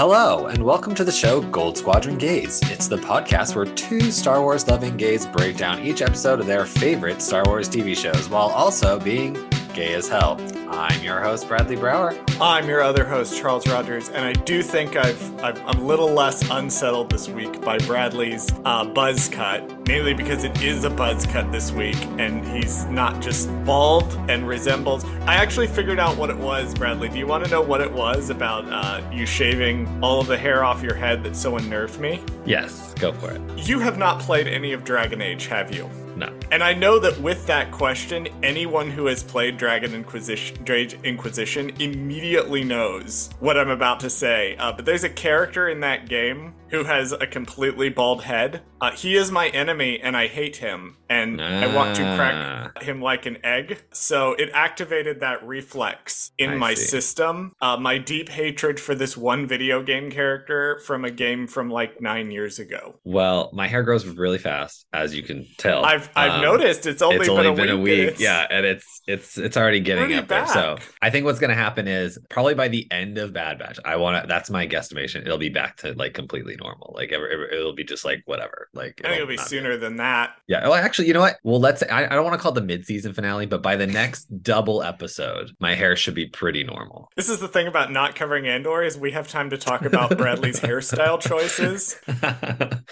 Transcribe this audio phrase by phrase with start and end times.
[0.00, 2.60] Hello, and welcome to the show Gold Squadron Gays.
[2.70, 6.66] It's the podcast where two Star Wars loving gays break down each episode of their
[6.66, 9.34] favorite Star Wars TV shows while also being
[9.74, 10.40] gay as hell.
[10.70, 12.18] I'm your host, Bradley Brower.
[12.40, 16.10] I'm your other host, Charles Rogers, and I do think I've, i am a little
[16.10, 21.26] less unsettled this week by Bradley's uh, buzz cut, mainly because it is a buzz
[21.26, 25.04] cut this week, and he's not just bald and resembles.
[25.26, 27.08] I actually figured out what it was, Bradley.
[27.08, 30.38] Do you want to know what it was about uh, you shaving all of the
[30.38, 32.20] hair off your head that so unnerved me?
[32.44, 33.40] Yes, go for it.
[33.56, 35.90] You have not played any of Dragon Age, have you?
[36.18, 36.36] No.
[36.50, 40.56] And I know that with that question, anyone who has played Dragon Inquisition,
[41.04, 44.56] Inquisition immediately knows what I'm about to say.
[44.56, 48.62] Uh, but there's a character in that game who has a completely bald head.
[48.80, 51.44] Uh, he is my enemy, and I hate him, and ah.
[51.44, 52.80] I want to crack ah.
[52.80, 53.82] him like an egg.
[53.92, 56.84] So it activated that reflex in I my see.
[56.84, 57.52] system.
[57.60, 62.00] Uh, my deep hatred for this one video game character from a game from like
[62.00, 63.00] nine years ago.
[63.04, 65.84] Well, my hair grows really fast, as you can tell.
[65.84, 66.86] I've I've um, noticed.
[66.86, 68.20] It's only, it's been, only a been a week.
[68.20, 70.46] Yeah, and it's it's it's already getting up back.
[70.46, 70.54] there.
[70.54, 73.96] So I think what's gonna happen is probably by the end of Bad Batch, I
[73.96, 74.28] want to.
[74.28, 75.22] That's my guesstimation.
[75.22, 76.92] It'll be back to like completely normal.
[76.94, 78.67] Like ever, it'll be just like whatever.
[78.74, 79.78] Like I think it'll be sooner be.
[79.78, 80.34] than that.
[80.46, 80.62] Yeah.
[80.62, 81.38] Well, actually, you know what?
[81.42, 81.82] Well, let's.
[81.82, 85.50] I, I don't want to call the mid-season finale, but by the next double episode,
[85.60, 87.10] my hair should be pretty normal.
[87.16, 90.16] This is the thing about not covering Andor is we have time to talk about
[90.16, 91.98] Bradley's hairstyle choices.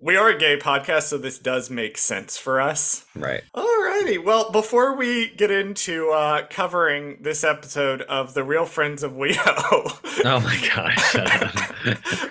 [0.00, 3.06] we are a gay podcast, so this does make sense for us.
[3.14, 3.42] Right.
[3.54, 4.22] Alrighty.
[4.22, 10.24] Well, before we get into uh, covering this episode of The Real Friends of WeHo.
[10.24, 11.70] oh my gosh.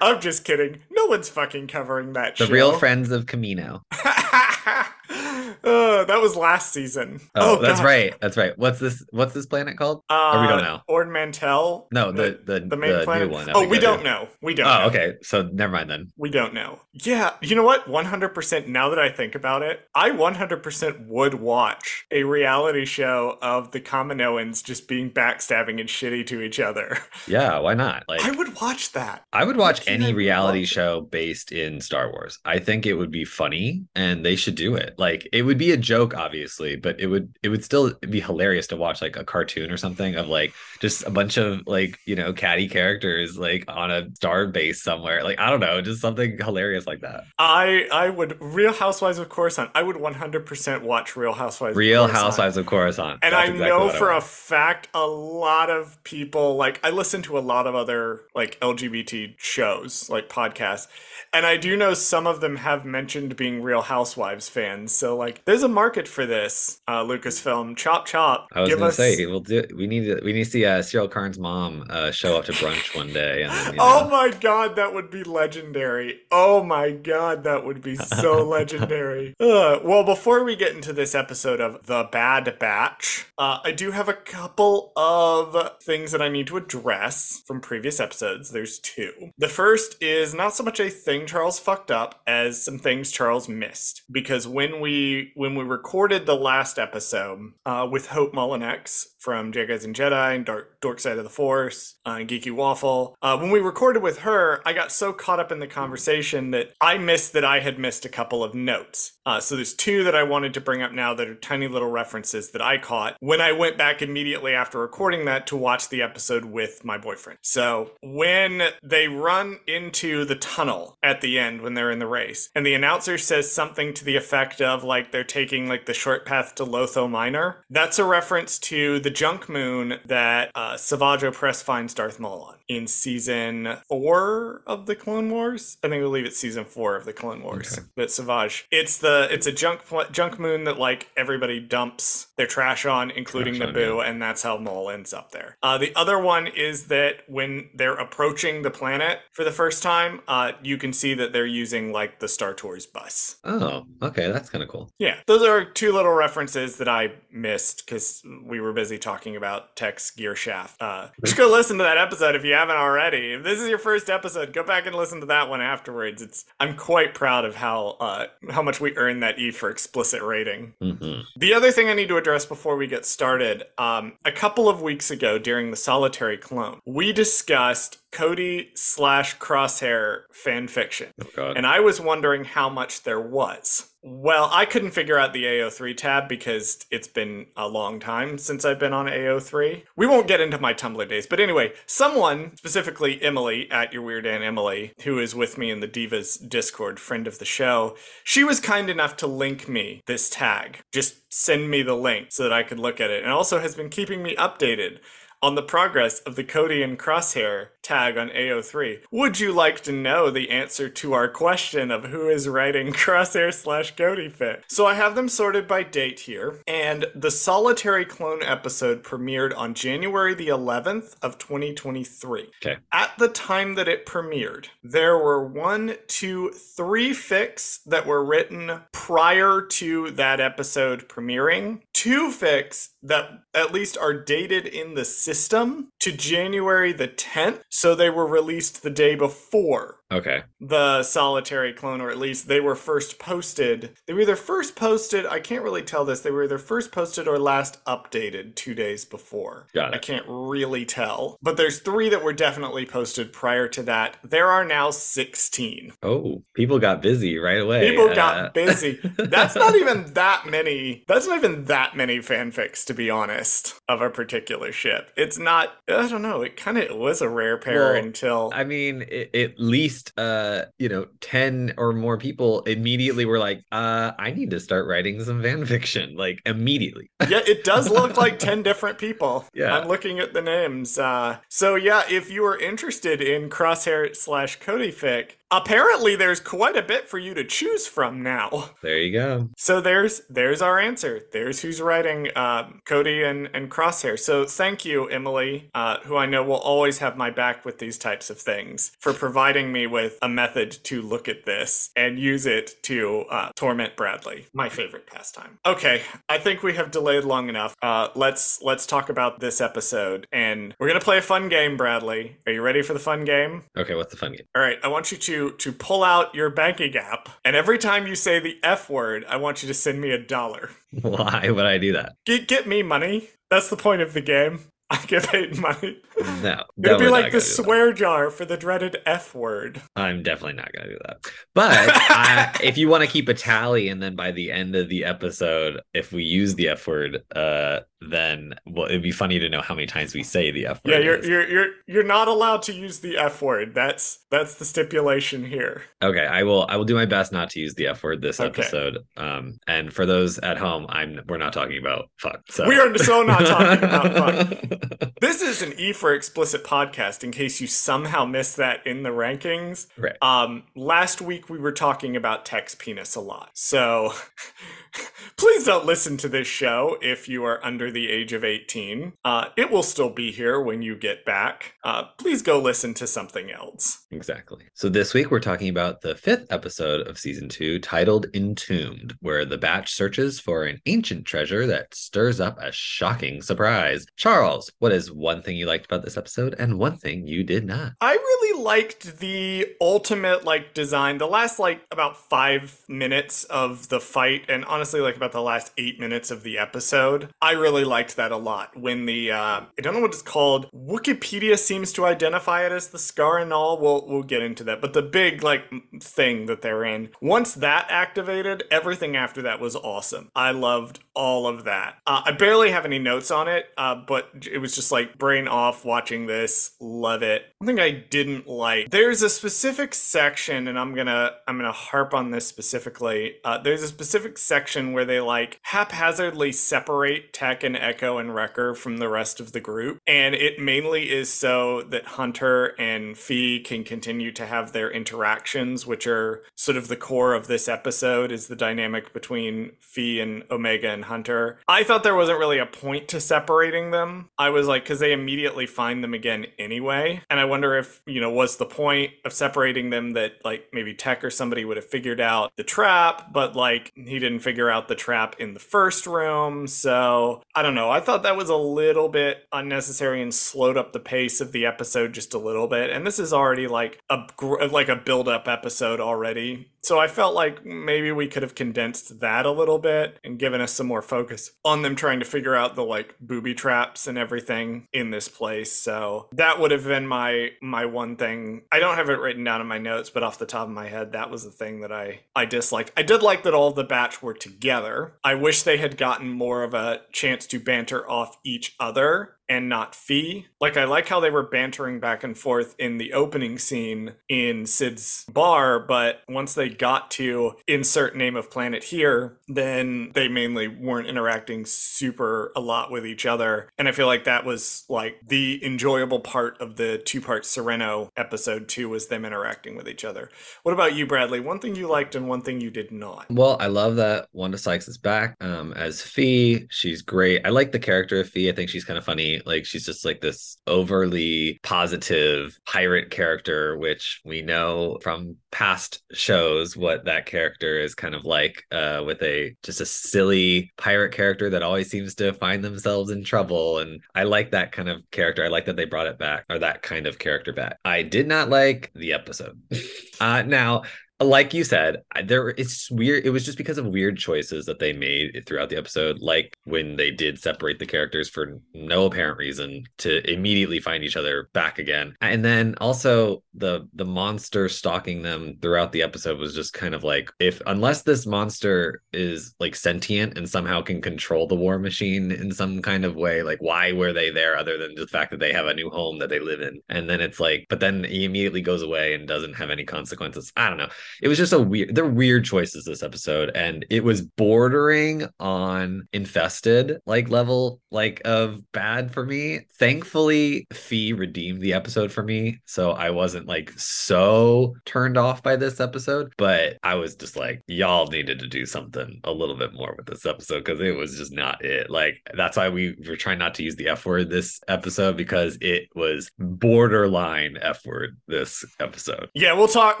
[0.00, 0.80] I'm just kidding.
[0.90, 2.52] No one's fucking covering that The show.
[2.52, 3.82] Real Friends of Kamino.
[5.10, 7.20] Uh, that was last season.
[7.34, 7.86] Oh, oh that's God.
[7.86, 8.14] right.
[8.20, 8.56] That's right.
[8.58, 9.04] What's this?
[9.10, 10.02] What's this planet called?
[10.08, 10.80] Uh, or we don't know.
[10.88, 11.88] Ord Mantell.
[11.92, 13.30] No, the the, the main the planet.
[13.30, 13.48] one.
[13.52, 14.28] Oh, we don't know.
[14.40, 14.66] We don't.
[14.66, 14.86] Oh, know.
[14.86, 15.14] okay.
[15.22, 16.12] So never mind then.
[16.16, 16.80] We don't know.
[16.92, 17.88] Yeah, you know what?
[17.88, 18.68] One hundred percent.
[18.68, 23.38] Now that I think about it, I one hundred percent would watch a reality show
[23.42, 26.98] of the Kaminoans just being backstabbing and shitty to each other.
[27.26, 28.04] Yeah, why not?
[28.08, 29.24] Like, I would watch that.
[29.32, 32.38] I would watch any reality show based in Star Wars.
[32.44, 34.94] I think it would be funny, and they should do it.
[35.00, 38.66] Like, it would be a joke, obviously, but it would it would still be hilarious
[38.68, 42.16] to watch like a cartoon or something of like just a bunch of like you
[42.16, 45.22] know catty characters like on a star base somewhere.
[45.22, 47.24] Like I don't know, just something hilarious like that.
[47.38, 49.70] I I would Real Housewives of Coruscant.
[49.74, 51.76] I would 100% watch Real Housewives.
[51.76, 53.20] Real of Housewives of Coruscant.
[53.22, 56.90] And That's I exactly know for I a fact a lot of people like I
[56.90, 60.88] listen to a lot of other like LGBT shows like podcasts
[61.32, 64.92] and I do know some of them have mentioned being Real Housewives fans.
[64.92, 66.80] So like, there's a market for this.
[66.88, 68.48] Uh, Lucasfilm, chop chop.
[68.52, 68.96] I was gonna us...
[68.96, 69.64] say we'll do.
[69.76, 70.20] We need to.
[70.24, 73.42] We need to see uh, Syril Karn's mom uh, show up to brunch one day.
[73.42, 74.06] And then, you oh know...
[74.06, 76.20] Oh my god, that would be legendary.
[76.32, 79.34] Oh my god, that would be so legendary.
[79.38, 83.90] Uh, well, before we get into this episode of The Bad Batch, uh, I do
[83.90, 88.50] have a couple of things that I need to address from previous episodes.
[88.50, 89.30] There's two.
[89.38, 93.10] The first is not so much a thing thing Charles fucked up as some things
[93.10, 94.02] Charles missed.
[94.10, 99.84] Because when we when we recorded the last episode uh, with Hope Mullinex from Jedi
[99.84, 103.50] and Jedi and Dark Dork Side of the Force uh, and Geeky Waffle, uh, when
[103.50, 107.34] we recorded with her, I got so caught up in the conversation that I missed
[107.34, 109.12] that I had missed a couple of notes.
[109.26, 111.90] Uh, so there's two that I wanted to bring up now that are tiny little
[111.90, 116.02] references that I caught when I went back immediately after recording that to watch the
[116.02, 117.38] episode with my boyfriend.
[117.42, 122.50] So when they run into the tunnel at the end when they're in the race.
[122.54, 126.26] And the announcer says something to the effect of like they're taking like the short
[126.26, 127.64] path to Lotho Minor.
[127.70, 130.74] That's a reference to the junk moon that uh,
[131.22, 135.76] Opress finds Darth Maul on in season four of the Clone Wars.
[135.82, 137.76] I think I believe it's season four of the Clone Wars.
[137.76, 137.86] Okay.
[137.96, 139.80] But Savage, it's the it's a junk
[140.12, 144.10] junk moon that like everybody dumps their trash on, including trash Naboo, on, yeah.
[144.10, 145.56] and that's how Maul ends up there.
[145.64, 150.20] Uh, the other one is that when they're approaching the planet for the first time,
[150.28, 153.36] uh, you can see that they're using like the Star Tours bus.
[153.42, 154.92] Oh, okay, that's kind of cool.
[155.00, 159.74] Yeah, those are two little references that I missed because we were busy talking about
[159.74, 160.80] Tech's Gear Shaft.
[160.80, 163.32] Uh, just go listen to that episode if you haven't already.
[163.32, 166.20] If this is your first episode, go back and listen to that one afterwards.
[166.20, 170.22] It's I'm quite proud of how uh, how much we earned that E for explicit
[170.22, 170.74] rating.
[170.82, 171.22] Mm-hmm.
[171.36, 174.82] The other thing I need to address before we get started, um, a couple of
[174.82, 181.10] weeks ago during the Solitary Clone, we discussed Cody slash Crosshair fan fiction.
[181.38, 181.52] Oh.
[181.52, 183.90] And I was wondering how much there was.
[184.02, 188.64] Well, I couldn't figure out the AO3 tab because it's been a long time since
[188.64, 189.82] I've been on AO3.
[189.94, 194.26] We won't get into my Tumblr days, but anyway, someone, specifically Emily at Your Weird
[194.26, 198.42] Aunt Emily, who is with me in the Divas Discord, friend of the show, she
[198.42, 200.80] was kind enough to link me this tag.
[200.92, 203.74] Just send me the link so that I could look at it, and also has
[203.74, 205.00] been keeping me updated
[205.42, 209.00] on the progress of the Cody and Crosshair tag on AO3.
[209.10, 213.52] Would you like to know the answer to our question of who is writing Crosshair
[213.52, 214.64] slash Cody fit?
[214.68, 219.74] So I have them sorted by date here, and the Solitary Clone episode premiered on
[219.74, 222.50] January the 11th of 2023.
[222.62, 222.76] Okay.
[222.92, 228.80] At the time that it premiered, there were one, two, three fics that were written
[228.92, 235.04] prior to that episode premiering, two fics that at least are dated in the
[235.34, 237.60] system to January the 10th.
[237.68, 240.42] So they were released the day before Okay.
[240.60, 243.90] the solitary clone, or at least they were first posted.
[244.06, 247.28] They were either first posted, I can't really tell this, they were either first posted
[247.28, 249.68] or last updated two days before.
[249.72, 249.96] Got it.
[249.96, 251.36] I can't really tell.
[251.42, 254.16] But there's three that were definitely posted prior to that.
[254.24, 255.92] There are now 16.
[256.02, 257.90] Oh, people got busy right away.
[257.90, 258.98] People Uh, got busy.
[259.16, 261.04] That's not even that many.
[261.06, 265.10] That's not even that many fanfics, to be honest, of a particular ship.
[265.16, 265.74] It's not.
[265.90, 266.42] I don't know.
[266.42, 268.50] It kind of was a rare pair Well, until.
[268.54, 273.62] I mean, i at least uh, you know, ten or more people immediately were like,
[273.72, 277.10] "Uh, I need to start writing some fan fiction." Like immediately.
[277.28, 279.44] yeah, it does look like 10 different people.
[279.54, 279.76] Yeah.
[279.76, 280.98] I'm looking at the names.
[280.98, 286.76] Uh, so, yeah, if you are interested in Crosshair slash Cody fic, apparently there's quite
[286.76, 288.70] a bit for you to choose from now.
[288.82, 289.50] There you go.
[289.56, 291.22] So there's there's our answer.
[291.32, 294.18] There's who's writing um, Cody and, and Crosshair.
[294.18, 297.98] So thank you, Emily, uh, who I know will always have my back with these
[297.98, 302.46] types of things, for providing me with a method to look at this and use
[302.46, 305.58] it to uh, torment Bradley, my favorite pastime.
[305.66, 307.74] Okay, I think we have delayed long enough.
[307.82, 311.76] Uh, let's let's talk about this episode, and we're gonna play a fun game.
[311.76, 313.64] Bradley, are you ready for the fun game?
[313.76, 314.46] Okay, what's the fun game?
[314.54, 318.06] All right, I want you to to pull out your banking app, and every time
[318.06, 320.70] you say the F word, I want you to send me a dollar.
[321.00, 322.16] Why would I do that?
[322.26, 323.30] Get get me money.
[323.48, 324.60] That's the point of the game.
[324.90, 326.02] I get paid money.
[326.42, 329.80] No, It'll be like the swear jar for the dreaded F word.
[329.96, 331.26] I'm definitely not going to do that.
[331.54, 334.88] But I, if you want to keep a tally, and then by the end of
[334.88, 339.48] the episode, if we use the F word, uh, then well, it'd be funny to
[339.50, 340.92] know how many times we say the F word.
[340.92, 341.28] Yeah, you're is.
[341.28, 343.74] you're you're you're not allowed to use the F word.
[343.74, 345.82] That's that's the stipulation here.
[346.02, 346.64] Okay, I will.
[346.70, 348.62] I will do my best not to use the F word this Okay.
[348.62, 348.98] episode.
[349.18, 352.40] Um, and for those at home, I'm we're not talking about fuck.
[352.48, 355.10] So We are so not talking about fuck.
[355.20, 357.22] This is an E for explicit podcast.
[357.24, 360.16] In case you somehow missed that in the rankings, Right.
[360.22, 364.12] Um, last week we were talking about Tech's penis a lot, so
[365.36, 369.12] please don't listen to this show if you are under the age of eighteen.
[369.24, 371.74] Uh, it will still be here when you get back.
[371.84, 374.06] Uh, please go listen to something else.
[374.10, 374.64] Exactly.
[374.74, 379.44] So this week we're talking about the fifth episode of season two, titled Entombed, where
[379.44, 384.06] the batch searches for an ancient treasure that stirs up a shocking surprise.
[384.16, 387.64] Charles, what is one thing you liked about this episode and one thing you did
[387.64, 387.92] not?
[388.00, 391.18] I really liked the ultimate like design.
[391.18, 395.72] The last like about five minutes of the fight, and honestly, like about the last
[395.78, 398.76] eight minutes of the episode, I really liked that a lot.
[398.78, 400.70] When the uh, I don't know what it's called.
[400.72, 403.78] Wikipedia seems to identify it as the scar and all.
[403.78, 404.80] We'll we'll get into that.
[404.80, 405.64] But the big like
[406.00, 407.10] thing that they're in.
[407.20, 410.30] Once that activated, everything after that was awesome.
[410.34, 411.98] I loved all of that.
[412.06, 415.48] Uh, I barely have any notes on it, uh, but it was just like brain
[415.48, 416.70] off watching this.
[416.80, 417.42] Love it.
[417.58, 418.90] One thing I didn't like.
[418.90, 423.34] There's a specific section, and I'm gonna I'm gonna harp on this specifically.
[423.44, 428.74] Uh, there's a specific section where they like haphazardly separate Tech and Echo and Wrecker
[428.74, 433.58] from the rest of the group, and it mainly is so that Hunter and Phee
[433.58, 438.30] can continue to have their interactions, which are sort of the core of this episode.
[438.30, 441.58] Is the dynamic between Phee and Omega and Hunter.
[441.66, 444.28] I thought there wasn't really a point to separating them.
[444.38, 447.22] I was like, because they immediately find them again anyway.
[447.30, 450.94] And I wonder if, you know, was the point of separating them that like maybe
[450.94, 454.88] Tech or somebody would have figured out the trap, but like he didn't figure out
[454.88, 456.66] the trap in the first room.
[456.66, 457.90] So I don't know.
[457.90, 461.66] I thought that was a little bit unnecessary and slowed up the pace of the
[461.66, 462.90] episode just a little bit.
[462.90, 464.26] And this is already like a
[464.70, 469.20] like a build up episode already so I felt like maybe we could have condensed
[469.20, 472.54] that a little bit and given us some more focus on them trying to figure
[472.54, 475.72] out the like booby traps and everything in this place.
[475.72, 478.62] So that would have been my my one thing.
[478.72, 480.88] I don't have it written down in my notes, but off the top of my
[480.88, 482.92] head, that was the thing that I I disliked.
[482.96, 485.14] I did like that all the batch were together.
[485.22, 489.68] I wish they had gotten more of a chance to banter off each other and
[489.68, 490.46] not Phee.
[490.60, 494.64] Like I like how they were bantering back and forth in the opening scene in
[494.64, 500.68] Sid's bar, but once they got to insert name of planet here, then they mainly
[500.68, 503.68] weren't interacting super a lot with each other.
[503.76, 508.68] And I feel like that was like the enjoyable part of the two-part Serenno episode
[508.68, 510.30] 2 was them interacting with each other.
[510.62, 511.40] What about you, Bradley?
[511.40, 513.26] One thing you liked and one thing you did not.
[513.30, 516.66] Well, I love that Wanda Sykes is back um, as Phee.
[516.70, 517.44] She's great.
[517.44, 518.48] I like the character of Phee.
[518.48, 523.76] I think she's kind of funny like she's just like this overly positive pirate character,
[523.78, 529.22] which we know from past shows what that character is kind of like uh, with
[529.22, 533.78] a just a silly pirate character that always seems to find themselves in trouble.
[533.78, 535.44] And I like that kind of character.
[535.44, 537.78] I like that they brought it back or that kind of character back.
[537.84, 539.60] I did not like the episode.
[540.20, 540.82] uh, now,
[541.20, 544.92] like you said there it's weird it was just because of weird choices that they
[544.92, 549.84] made throughout the episode like when they did separate the characters for no apparent reason
[549.98, 552.14] to immediately find each other back again.
[552.20, 557.04] And then also the the monster stalking them throughout the episode was just kind of
[557.04, 562.30] like if unless this monster is like sentient and somehow can control the war machine
[562.30, 565.40] in some kind of way like why were they there other than the fact that
[565.40, 566.80] they have a new home that they live in?
[566.88, 570.52] And then it's like but then he immediately goes away and doesn't have any consequences.
[570.56, 570.88] I don't know
[571.22, 576.06] it was just a weird they're weird choices this episode and it was bordering on
[576.12, 579.60] infested like level like of bad for me.
[579.78, 585.56] Thankfully Phee redeemed the episode for me so i wasn't like so turned off by
[585.56, 589.72] this episode but i was just like y'all needed to do something a little bit
[589.74, 591.90] more with this episode because it was just not it.
[591.90, 595.58] Like that's why we were trying not to use the f word this episode because
[595.60, 599.28] it was borderline f word this episode.
[599.34, 600.00] Yeah we'll talk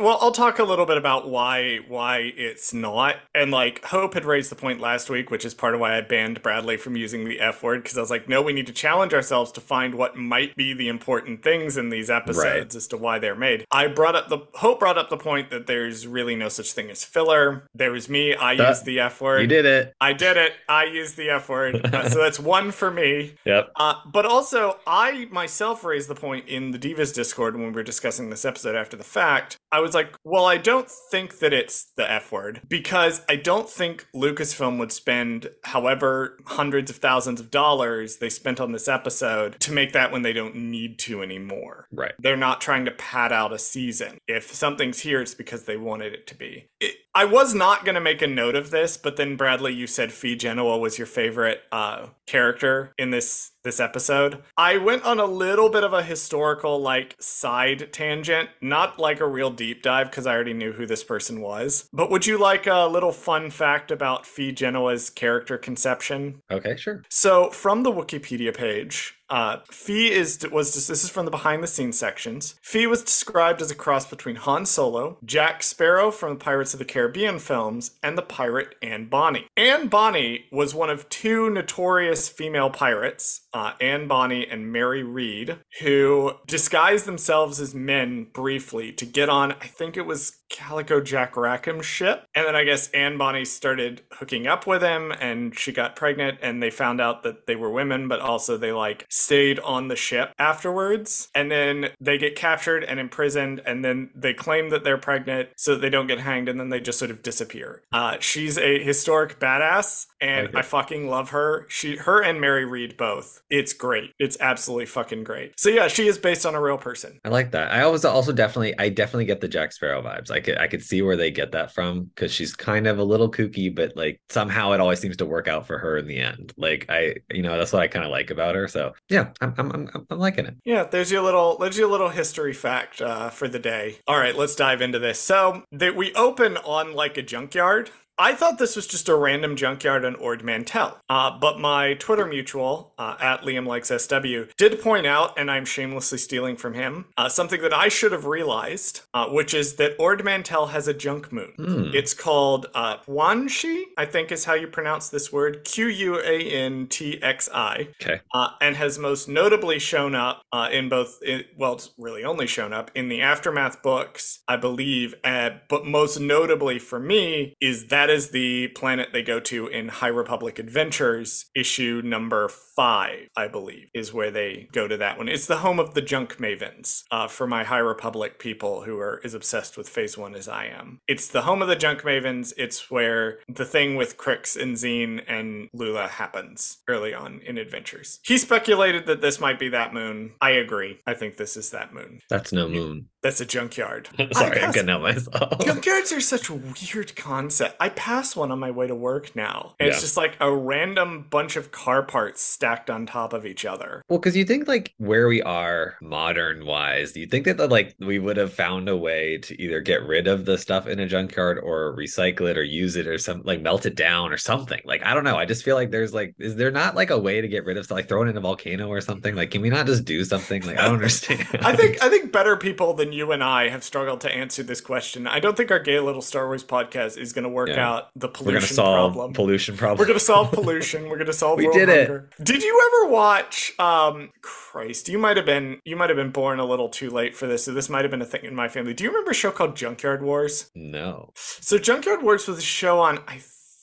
[0.00, 3.16] well i'll talk a little bit about why why it's not.
[3.34, 6.00] And like Hope had raised the point last week, which is part of why I
[6.02, 8.72] banned Bradley from using the F word because I was like, no, we need to
[8.72, 12.74] challenge ourselves to find what might be the important things in these episodes right.
[12.74, 13.64] as to why they're made.
[13.70, 16.90] I brought up the Hope brought up the point that there's really no such thing
[16.90, 17.66] as filler.
[17.74, 18.34] There was me.
[18.34, 19.40] I that, used the F word.
[19.40, 19.94] You did it.
[20.00, 20.52] I did it.
[20.68, 21.80] I used the F word.
[21.90, 23.34] Uh, so that's one for me.
[23.44, 23.72] Yep.
[23.74, 27.82] Uh, but also, I myself raised the point in the Divas Discord when we were
[27.82, 29.56] discussing this episode after the fact.
[29.72, 33.68] I was like, well, I don't think that it's the F word because I don't
[33.68, 39.58] think Lucasfilm would spend however hundreds of thousands of dollars they spent on this episode
[39.60, 41.86] to make that when they don't need to anymore.
[41.92, 42.12] Right.
[42.18, 44.18] They're not trying to pad out a season.
[44.28, 46.68] If something's here, it's because they wanted it to be.
[46.80, 49.86] It, I was not going to make a note of this, but then Bradley, you
[49.86, 54.42] said Phee Genoa was your favorite uh, character in this this episode.
[54.56, 59.26] I went on a little bit of a historical like side tangent, not like a
[59.26, 61.88] real deep dive because I already knew who this person was.
[61.92, 66.42] But would you like a little fun fact about Phee Genoa's character conception?
[66.50, 67.02] Okay, sure.
[67.08, 71.68] So from the Wikipedia page, uh, Phee is was this is from the behind the
[71.68, 72.56] scenes sections.
[72.62, 76.78] Phee was described as a cross between Han Solo, Jack Sparrow from the Pirates of
[76.78, 79.46] the Caribbean films, and the pirate Anne Bonny.
[79.56, 85.58] Anne Bonny was one of two notorious female pirates, uh, Anne Bonny and Mary Read,
[85.80, 89.52] who disguised themselves as men briefly to get on.
[89.52, 94.02] I think it was Calico Jack Rackham ship, and then I guess Anne Bonny started
[94.12, 97.70] hooking up with him, and she got pregnant, and they found out that they were
[97.70, 101.28] women, but also they like stayed on the ship afterwards.
[101.34, 105.74] And then they get captured and imprisoned, and then they claim that they're pregnant so
[105.74, 107.82] that they don't get hanged, and then they just sort of disappear.
[107.92, 110.58] Uh, she's a historic badass, and okay.
[110.58, 111.66] I fucking love her.
[111.68, 113.40] She, her, and Mary Read both.
[113.48, 114.12] It's great.
[114.18, 115.58] It's absolutely fucking great.
[115.58, 117.20] So yeah, she is based on a real person.
[117.24, 117.72] I like that.
[117.72, 120.30] I always also definitely, I definitely get the Jack Sparrow vibes.
[120.30, 123.04] I could, I could see where they get that from because she's kind of a
[123.04, 126.18] little kooky, but like somehow it always seems to work out for her in the
[126.18, 126.52] end.
[126.56, 128.68] Like I, you know, that's what I kind of like about her.
[128.68, 130.56] So yeah, I'm, I'm, I'm, I'm liking it.
[130.64, 133.98] Yeah, there's your little, there's your little history fact uh, for the day.
[134.06, 135.20] All right, let's dive into this.
[135.20, 139.56] So that we open on like a junkyard I thought this was just a random
[139.56, 140.98] junkyard on Ord Mantell.
[141.08, 145.64] Uh, but my Twitter mutual, uh, at Liam Likes SW, did point out, and I'm
[145.64, 149.96] shamelessly stealing from him, uh, something that I should have realized, uh, which is that
[149.98, 151.52] Ord Mantell has a junk moon.
[151.56, 151.90] Hmm.
[151.94, 156.40] It's called uh, Quanxi, I think is how you pronounce this word, Q U A
[156.42, 158.20] N T X I Okay.
[158.34, 162.46] uh, and has most notably shown up uh, in both, in, well, it's really only
[162.46, 165.14] shown up in the Aftermath books, I believe.
[165.24, 169.88] Uh, but most notably for me is that is the planet they go to in
[169.88, 175.28] High Republic Adventures, issue number five, I believe, is where they go to that one.
[175.28, 179.20] It's the home of the junk mavens uh, for my High Republic people who are
[179.24, 181.00] as obsessed with Phase One as I am.
[181.06, 182.52] It's the home of the junk mavens.
[182.56, 188.18] It's where the thing with Krix and Zeen and Lula happens early on in Adventures.
[188.24, 190.32] He speculated that this might be that moon.
[190.40, 191.00] I agree.
[191.06, 192.20] I think this is that moon.
[192.28, 193.08] That's no moon.
[193.22, 194.08] That's a junkyard.
[194.32, 195.58] Sorry, I I'm pass- getting out myself.
[195.58, 197.76] Junkyards are such a weird concept.
[197.78, 199.74] I pass one on my way to work now.
[199.78, 203.64] And It's just like a random bunch of car parts stacked on top of each
[203.66, 204.02] other.
[204.08, 207.94] Well, because you think like where we are modern wise, do you think that like
[207.98, 211.06] we would have found a way to either get rid of the stuff in a
[211.06, 214.80] junkyard or recycle it or use it or some like melt it down or something?
[214.86, 215.36] Like I don't know.
[215.36, 217.76] I just feel like there's like is there not like a way to get rid
[217.76, 219.34] of stuff like throw it in a volcano or something?
[219.34, 220.62] Like can we not just do something?
[220.62, 221.46] Like I don't understand.
[221.60, 224.80] I think I think better people than you and I have struggled to answer this
[224.80, 225.26] question.
[225.26, 227.88] I don't think our gay little Star Wars podcast is going to work Yeah.
[227.88, 229.32] out the we're pollution problem.
[229.32, 229.98] pollution problem.
[229.98, 231.08] We're gonna solve pollution.
[231.08, 232.08] We're gonna solve We did it.
[232.08, 232.30] hunger.
[232.42, 233.72] Did you ever watch?
[233.78, 237.34] Um, Christ, you might have been you might have been born a little too late
[237.36, 237.64] for this.
[237.64, 238.94] So this might have been a thing in my family.
[238.94, 240.70] Do you remember a show called Junkyard Wars?
[240.74, 241.32] no.
[241.34, 243.40] So Junkyard Wars was a show on I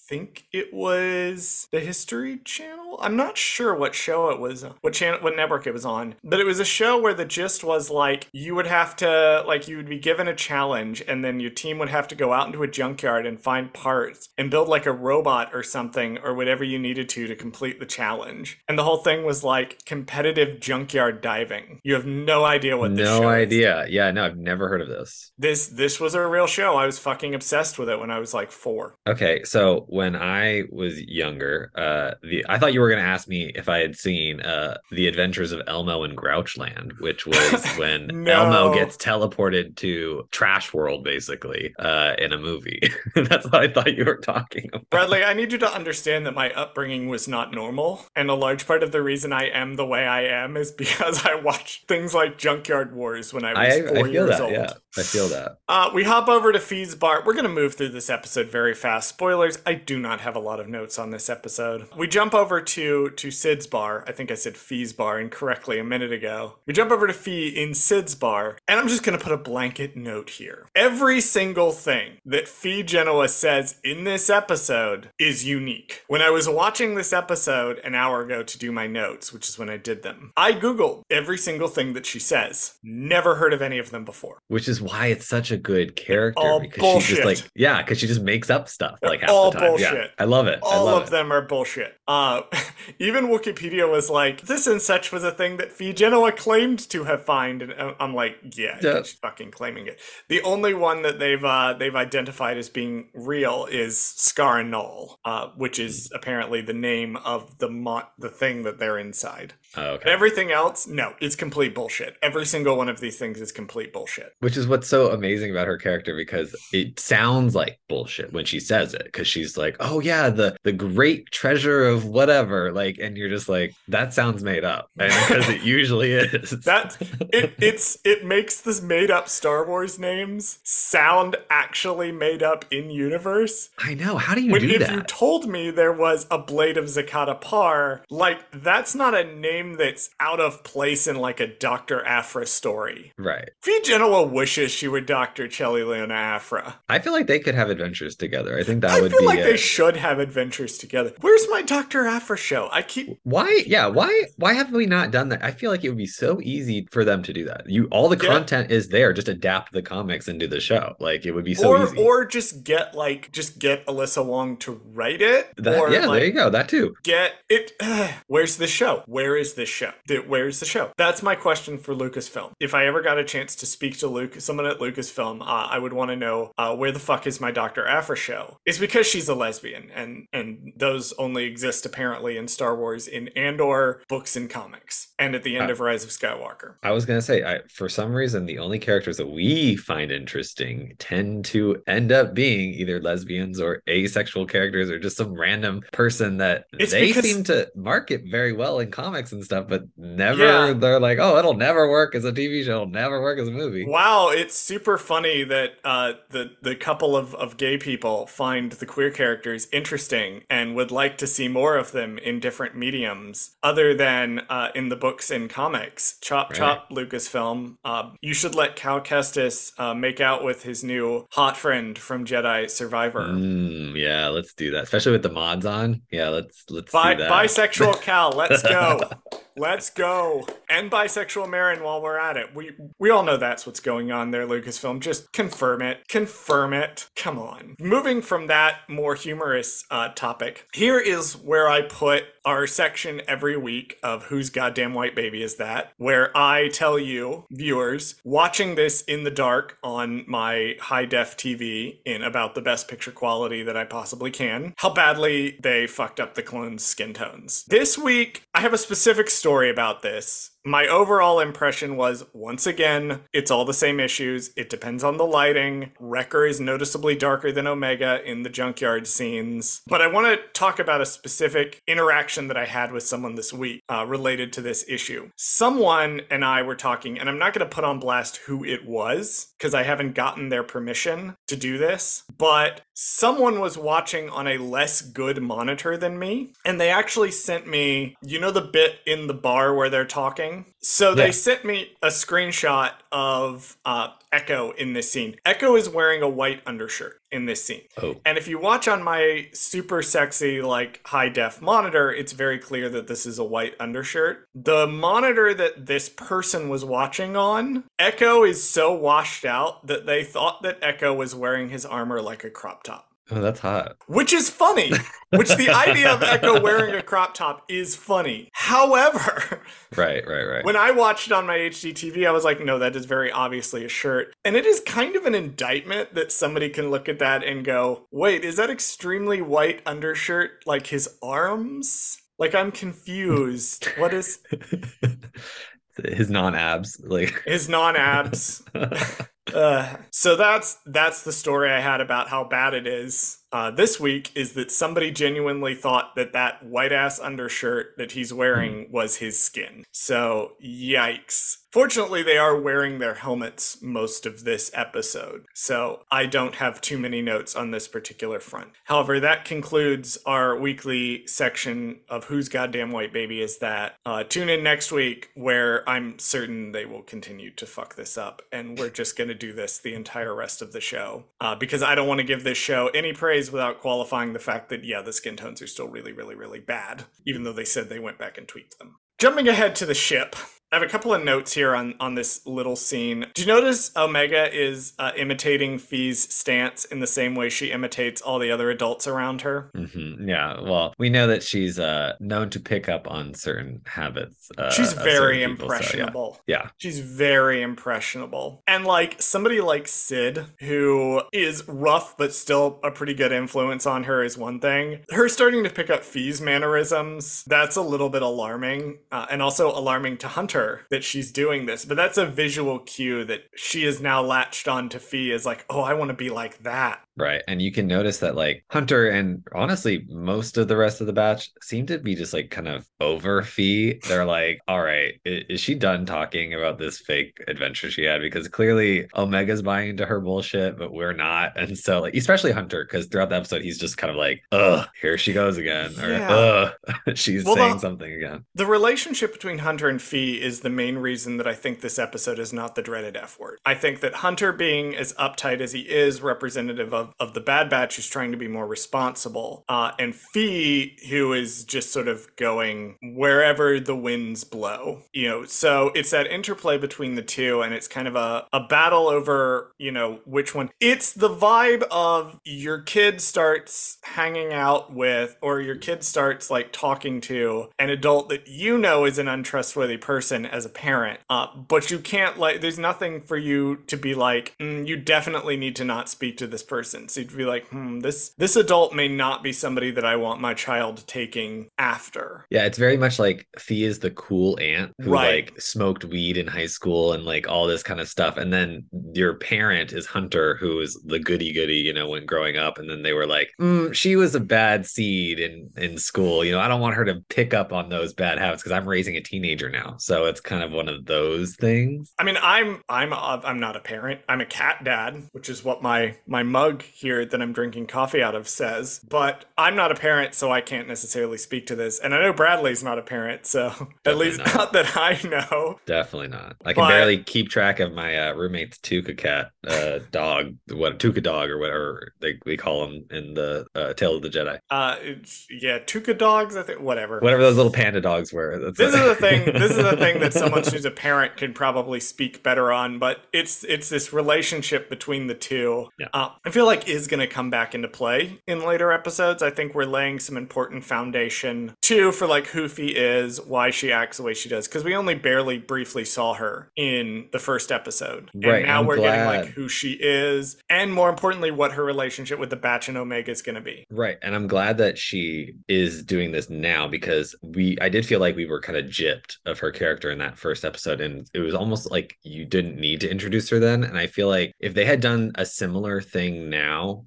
[0.07, 2.97] think it was the History Channel.
[3.01, 6.39] I'm not sure what show it was, what channel, what network it was on, but
[6.39, 9.77] it was a show where the gist was like you would have to like you
[9.77, 12.63] would be given a challenge, and then your team would have to go out into
[12.63, 16.79] a junkyard and find parts and build like a robot or something or whatever you
[16.79, 18.59] needed to to complete the challenge.
[18.67, 21.81] And the whole thing was like competitive junkyard diving.
[21.83, 23.45] You have no idea what this no show is.
[23.45, 23.85] idea.
[23.89, 25.31] Yeah, no, I've never heard of this.
[25.37, 26.75] This this was a real show.
[26.75, 28.95] I was fucking obsessed with it when I was like four.
[29.07, 33.27] Okay, so when I was younger, uh, the I thought you were going to ask
[33.27, 38.05] me if I had seen uh, the Adventures of Elmo in Grouchland, which was when
[38.13, 38.43] No.
[38.45, 42.79] Elmo gets teleported to Trash World, basically, uh, in a movie.
[43.15, 44.87] That's what I thought you were talking about.
[44.91, 48.67] Bradley, I need you to understand that my upbringing was not normal, and a large
[48.67, 52.13] part of the reason I am the way I am is because I watched things
[52.13, 54.41] like Junkyard Wars when I was I, four I feel years that.
[54.41, 54.51] old.
[54.51, 55.57] Yeah, I feel that.
[55.67, 57.23] Uh, we hop over to Phee's Bar.
[57.25, 59.09] We're going to move through this episode very fast.
[59.09, 61.87] Spoilers, I do not have a lot of notes on this episode.
[61.97, 64.03] We jump over to, to Sid's Bar.
[64.05, 66.55] I think I said Phee's Bar incorrectly a minute ago.
[66.67, 69.37] We jump over to Phee in Sid's Bar, and I'm just going to put a
[69.37, 70.67] blanket note here.
[70.75, 76.03] Every single thing that Phee Genoa says in this episode is unique.
[76.07, 79.57] When I was watching this episode an hour ago to do my notes, which is
[79.57, 82.77] when I did them, I Googled every single thing that she says.
[82.83, 84.39] Never heard of any of them before.
[84.49, 87.99] Which is why it's such a good character all because she just like yeah, because
[87.99, 89.76] she just makes up stuff like half all the time.
[89.77, 90.11] Bullshit.
[90.19, 90.59] I love it.
[90.69, 91.11] I all love of it.
[91.11, 91.96] them are bullshit.
[92.07, 92.41] Uh,
[92.99, 97.03] even Wikipedia was like, this and such was a thing that Phee Genoa claimed to
[97.03, 98.97] have found, and uh, I'm like, yeah, Yeah.
[99.03, 99.99] she's fucking claiming it.
[100.29, 105.19] The only one that they've uh, they've identified as being real is Scar and Null,
[105.25, 109.53] uh, which is apparently the name of the mo- the thing that they're inside.
[109.75, 110.03] Oh, okay.
[110.05, 112.15] But everything else, no, it's complete bullshit.
[112.21, 114.33] Every single one of these things is complete bullshit.
[114.39, 118.59] Which is what's so amazing about her character because it sounds like bullshit when she
[118.59, 123.17] says it because she's like, "Oh yeah, the the great treasure of whatever," like, and
[123.17, 126.51] you're just like, "That sounds made up," and because it usually is.
[126.65, 126.97] That
[127.33, 132.89] it it's it makes this made up Star Wars names sound actually made up in
[132.89, 133.69] universe.
[133.79, 134.17] I know.
[134.17, 134.91] How do you When do if that?
[134.93, 139.75] you told me there was a blade of Zakata Par, like that's not a name
[139.77, 142.03] that's out of place in like a Dr.
[142.05, 143.13] Aphra story.
[143.17, 143.49] right.
[143.61, 145.47] Phee Genoa wishes she were Dr.
[145.47, 146.75] Chelli Leona Aphra.
[146.89, 148.57] I feel like they could have adventures together.
[148.57, 151.13] I think that I would feel be like they should have adventures together.
[151.21, 151.86] Where's my Dr.
[151.95, 152.69] Aphra show?
[152.71, 153.63] I keep why?
[153.65, 155.43] Yeah why why have we not done that?
[155.43, 157.69] I feel like it would be so easy for them to do that.
[157.69, 158.29] You all the Yeah.
[158.31, 160.95] content is there just adapt the comics into the show.
[160.99, 161.97] Like it would be so or easy.
[161.97, 165.53] or just get like just get Alyssa Wong to write it.
[165.57, 166.95] that, or yeah like, there you go that too.
[167.03, 167.71] get it
[168.27, 169.03] where's the show?
[169.05, 169.91] Where is this show?
[170.27, 170.91] Where's the show?
[170.97, 172.51] That's my question for lucasfilm.
[172.59, 175.77] If i ever got a chance to speak to luke someone at lucasfilm uh, i
[175.77, 178.57] would want to know uh, where the fuck is my dr aphra show?
[178.65, 183.07] It's because she's a lesbian and and those only exist exist apparently in Star Wars
[183.07, 186.75] in Andor books and comics, and at the end Uh, of Rise of Skywalker.
[186.81, 190.93] I was gonna say, I, for some reason, the only characters that we find interesting
[190.97, 196.37] tend to end up being either lesbians or asexual characters, or just some random person
[196.37, 200.43] that It's they because- seem to market very well in comics and stuff, but never.
[200.43, 200.73] Yeah.
[200.73, 203.51] They're like, oh, it'll never work as a TV show, it'll never work as a
[203.51, 203.85] movie.
[203.85, 208.85] Wow, it's super funny that uh, the the couple of, of gay people find the
[208.87, 213.93] queer characters interesting and would like to see more of them in different mediums other
[213.93, 216.17] than uh, in the books and comics.
[216.21, 216.57] Chop Right.
[216.57, 217.77] chop, Lucasfilm.
[217.83, 222.23] Uh, you should let Cal Kestis uh, make out with his new hot friend from
[222.23, 223.27] Jedi Survivor.
[223.27, 226.03] Mm, yeah, let's do that, especially with the mods on.
[226.11, 227.31] Yeah, let's let's Bi- see that.
[227.31, 229.01] bisexual Cal, let's go.
[229.57, 230.47] let's go.
[230.69, 232.55] And bisexual Merrin while we're at it.
[232.55, 234.99] We we all know that's what's going on there, Lucasfilm.
[234.99, 236.07] Just confirm it.
[236.07, 237.09] Confirm it.
[237.15, 237.75] Come on.
[237.79, 243.57] Moving from that more humorous uh, topic, here is where I put our section every
[243.57, 245.91] week of Whose Goddamn White Baby Is That?
[245.97, 251.99] Where I tell you, viewers, watching this in the dark on my high def TV
[252.05, 256.35] in about the best picture quality that I possibly can, how badly they fucked up
[256.35, 257.65] the clones' skin tones.
[257.67, 260.51] This week, I have a specific story about this.
[260.65, 264.51] My overall impression was once again, it's all the same issues.
[264.57, 265.91] It depends on the lighting.
[265.97, 269.81] Wrecker is noticeably darker than Omega in the junkyard scenes.
[269.87, 273.53] But I want to talk about a specific interaction that I had with someone this
[273.53, 275.29] week uh, related to this issue.
[275.37, 278.85] Someone and I were talking, and I'm not going to put on blast who it
[278.85, 284.47] was because I haven't gotten their permission to do this, but someone was watching on
[284.47, 288.99] a less good monitor than me, and they actually sent me, you know, the bit
[289.05, 290.56] in the bar where they're talking?
[290.81, 291.31] So they Yeah.
[291.31, 295.35] sent me a screenshot of uh, Echo in this scene.
[295.45, 297.81] Echo is wearing a white undershirt in this scene.
[298.01, 302.57] Oh, And if you watch on my super sexy, like high def monitor, it's very
[302.59, 304.45] clear that this is a white undershirt.
[304.55, 310.23] The monitor that this person was watching on, Echo is so washed out that they
[310.23, 313.06] thought that Echo was wearing his armor like a crop top.
[313.31, 313.97] Oh, that's hot.
[314.07, 314.91] Which is funny.
[315.31, 318.49] Which the idea of Echo wearing a crop top is funny.
[318.53, 319.61] However,
[319.95, 320.63] Right, right, right.
[320.65, 323.31] when I watched it on my HD TV, I was like, no, that is very
[323.31, 324.33] obviously a shirt.
[324.45, 328.07] And it is kind of an indictment that somebody can look at that and go,
[328.11, 332.17] wait, is that extremely white undershirt like his arms?
[332.39, 333.85] Like, I'm confused.
[333.97, 334.39] what is
[336.05, 338.61] His non-abs, like his non abs?
[339.53, 343.39] Uh, so that's that's the story I had about how bad it is.
[343.51, 348.33] Uh, this week is that somebody genuinely thought that that white ass undershirt that he's
[348.33, 349.85] wearing was his skin.
[349.91, 351.57] So yikes.
[351.71, 356.97] Fortunately, they are wearing their helmets most of this episode, so I don't have too
[356.97, 358.69] many notes on this particular front.
[358.85, 363.95] However, that concludes our weekly section of Whose Goddamn White Baby Is That?
[364.05, 368.41] Uh, tune in next week where I'm certain they will continue to fuck this up,
[368.51, 371.83] and we're just going to do this the entire rest of the show uh, because
[371.83, 375.01] I don't want to give this show any praise without qualifying the fact that, yeah,
[375.01, 378.17] the skin tones are still really, really, really bad, even though they said they went
[378.17, 378.97] back and tweaked them.
[379.17, 380.35] Jumping ahead to the ship,
[380.69, 383.25] I have a couple of notes here on, on this little scene.
[383.33, 388.21] Do you notice Omega is uh, imitating Phee's stance in the same way she imitates
[388.21, 389.71] all the other adults around her?
[389.73, 394.49] Mhm, Yeah, well, we know that she's uh known to pick up on certain habits.
[394.57, 395.77] Uh, She's very people, so, yeah.
[395.77, 396.39] impressionable.
[396.47, 396.69] yeah.
[396.79, 398.61] She's very impressionable.
[398.67, 404.03] And like somebody like Sid, who is rough but still a pretty good influence on
[404.03, 405.05] her, is one thing.
[405.11, 408.97] Her starting to pick up Phee's mannerisms, that's a little bit alarming.
[409.13, 410.56] Uh, and also alarming to Hunter
[410.89, 411.85] that she's doing this.
[411.85, 415.65] But that's a visual cue that she is now latched on to Phee as like,
[415.69, 417.01] oh, I want to be like that.
[417.17, 417.41] Right.
[417.47, 421.13] And you can notice that like Hunter and honestly most of the rest of the
[421.13, 423.99] batch seem to be just like kind of over Phee.
[424.07, 428.21] They're like, all right, is she done talking about this fake adventure she had?
[428.21, 431.57] Because clearly Omega's buying into her bullshit, but we're not.
[431.59, 434.87] And so like especially Hunter, because throughout the episode he's just kind of like, ugh,
[435.01, 435.99] here she goes again.
[435.99, 436.29] Or Yeah.
[436.29, 436.73] ugh,
[437.15, 438.45] she's Well, saying the- something again.
[438.55, 442.37] The relationship between Hunter and Phee is the main reason that I think this episode
[442.39, 443.59] is not the dreaded F word.
[443.65, 447.69] I think that Hunter being as uptight as he is representative of, of the Bad
[447.69, 449.63] Batch who's trying to be more responsible.
[449.69, 455.01] Uh, and Phee, who is just sort of going wherever the winds blow.
[455.13, 458.61] You know, so it's that interplay between the two, and it's kind of a, a
[458.61, 460.69] battle over, you know, which one.
[460.79, 466.71] It's the vibe of your kid starts hanging out with, or your kid starts like
[466.71, 471.47] talking to an adult that you know is an untrustworthy person as a parent, uh,
[471.55, 475.75] but you can't like, there's nothing for you to be like, "Mm, you definitely need
[475.77, 477.15] to not speak to this person distance.
[477.15, 480.53] He'd be like, "Hmm, this this adult may not be somebody that I want my
[480.53, 485.45] child taking after." Yeah, it's very much like Phee is the cool aunt who Right.
[485.49, 488.37] like smoked weed in high school and like all this kind of stuff.
[488.37, 492.57] And then your parent is Hunter, who is the goody goody, you know, when growing
[492.57, 492.77] up.
[492.77, 496.43] And then they were like, "Mm, she was a bad seed in in school.
[496.43, 498.87] You know, I don't want her to pick up on those bad habits because I'm
[498.87, 499.95] raising a teenager now.
[499.99, 502.13] So it's kind of one of those things.
[502.17, 504.21] I mean, I'm I'm a, I'm not a parent.
[504.29, 508.21] I'm a cat dad, which is what my my mug here that I'm drinking coffee
[508.21, 508.99] out of says.
[509.07, 511.99] But I'm not a parent, so I can't necessarily speak to this.
[511.99, 513.71] And I know Bradley's not a parent, so
[514.05, 514.55] at least not.
[514.55, 515.79] not that I know.
[515.85, 516.55] Definitely not.
[516.65, 520.99] I can But- barely keep track of my uh, roommate's Tooka cat, uh, dog, what
[520.99, 524.59] Tooka dog or whatever they we call him in the uh, Tale of the Jedi.
[524.69, 526.55] Uh, it's, yeah, Tooka dogs.
[526.55, 527.19] I think whatever.
[527.19, 528.59] Whatever those little panda dogs were.
[528.59, 529.53] That's This is the thing.
[529.67, 532.99] This is the thing that someone who's a parent can probably speak better on.
[532.99, 535.87] But it's it's this relationship between the two.
[535.99, 536.07] Yeah.
[536.13, 539.41] Uh, I feel like is going to come back into play in later episodes.
[539.41, 543.91] I think we're laying some important foundation too for like who Phee is, why she
[543.91, 547.71] acts the way she does, because we only barely briefly saw her in the first
[547.71, 551.71] episode, Right, and now I'm we're getting like who she is, and more importantly, what
[551.73, 553.85] her relationship with the Batch and Omega is going to be.
[553.89, 554.17] Right.
[554.21, 558.35] And I'm glad that she is doing this now because we I did feel like
[558.35, 561.01] we were kind of gypped of her character in that first episode.
[561.01, 563.83] And it was almost like you didn't need to introduce her then.
[563.83, 566.56] And I feel like if they had done a similar thing now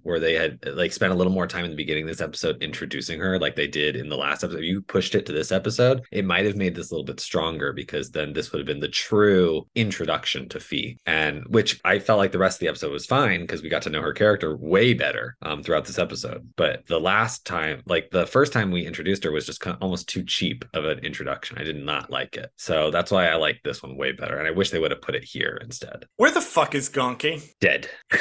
[0.03, 2.63] where they had like spent a little more time in the beginning of this episode
[2.63, 6.03] introducing her like they did in the last episode, you pushed it to this episode,
[6.13, 8.81] it might have made this a little bit stronger because then this would have been
[8.81, 10.99] the true introduction to Phee.
[11.07, 13.83] And which I felt like the rest of the episode was fine because we got
[13.83, 16.49] to know her character way better um, throughout this episode.
[16.57, 19.83] But the last time, like the first time we introduced her was just kind of
[19.83, 21.59] almost too cheap of an introduction.
[21.59, 22.51] I did not like it.
[22.57, 24.39] So that's why I like this one way better.
[24.39, 26.07] And I wish they would have put it here instead.
[26.17, 27.43] Where the fuck is Gonki?
[27.61, 27.89] Dead.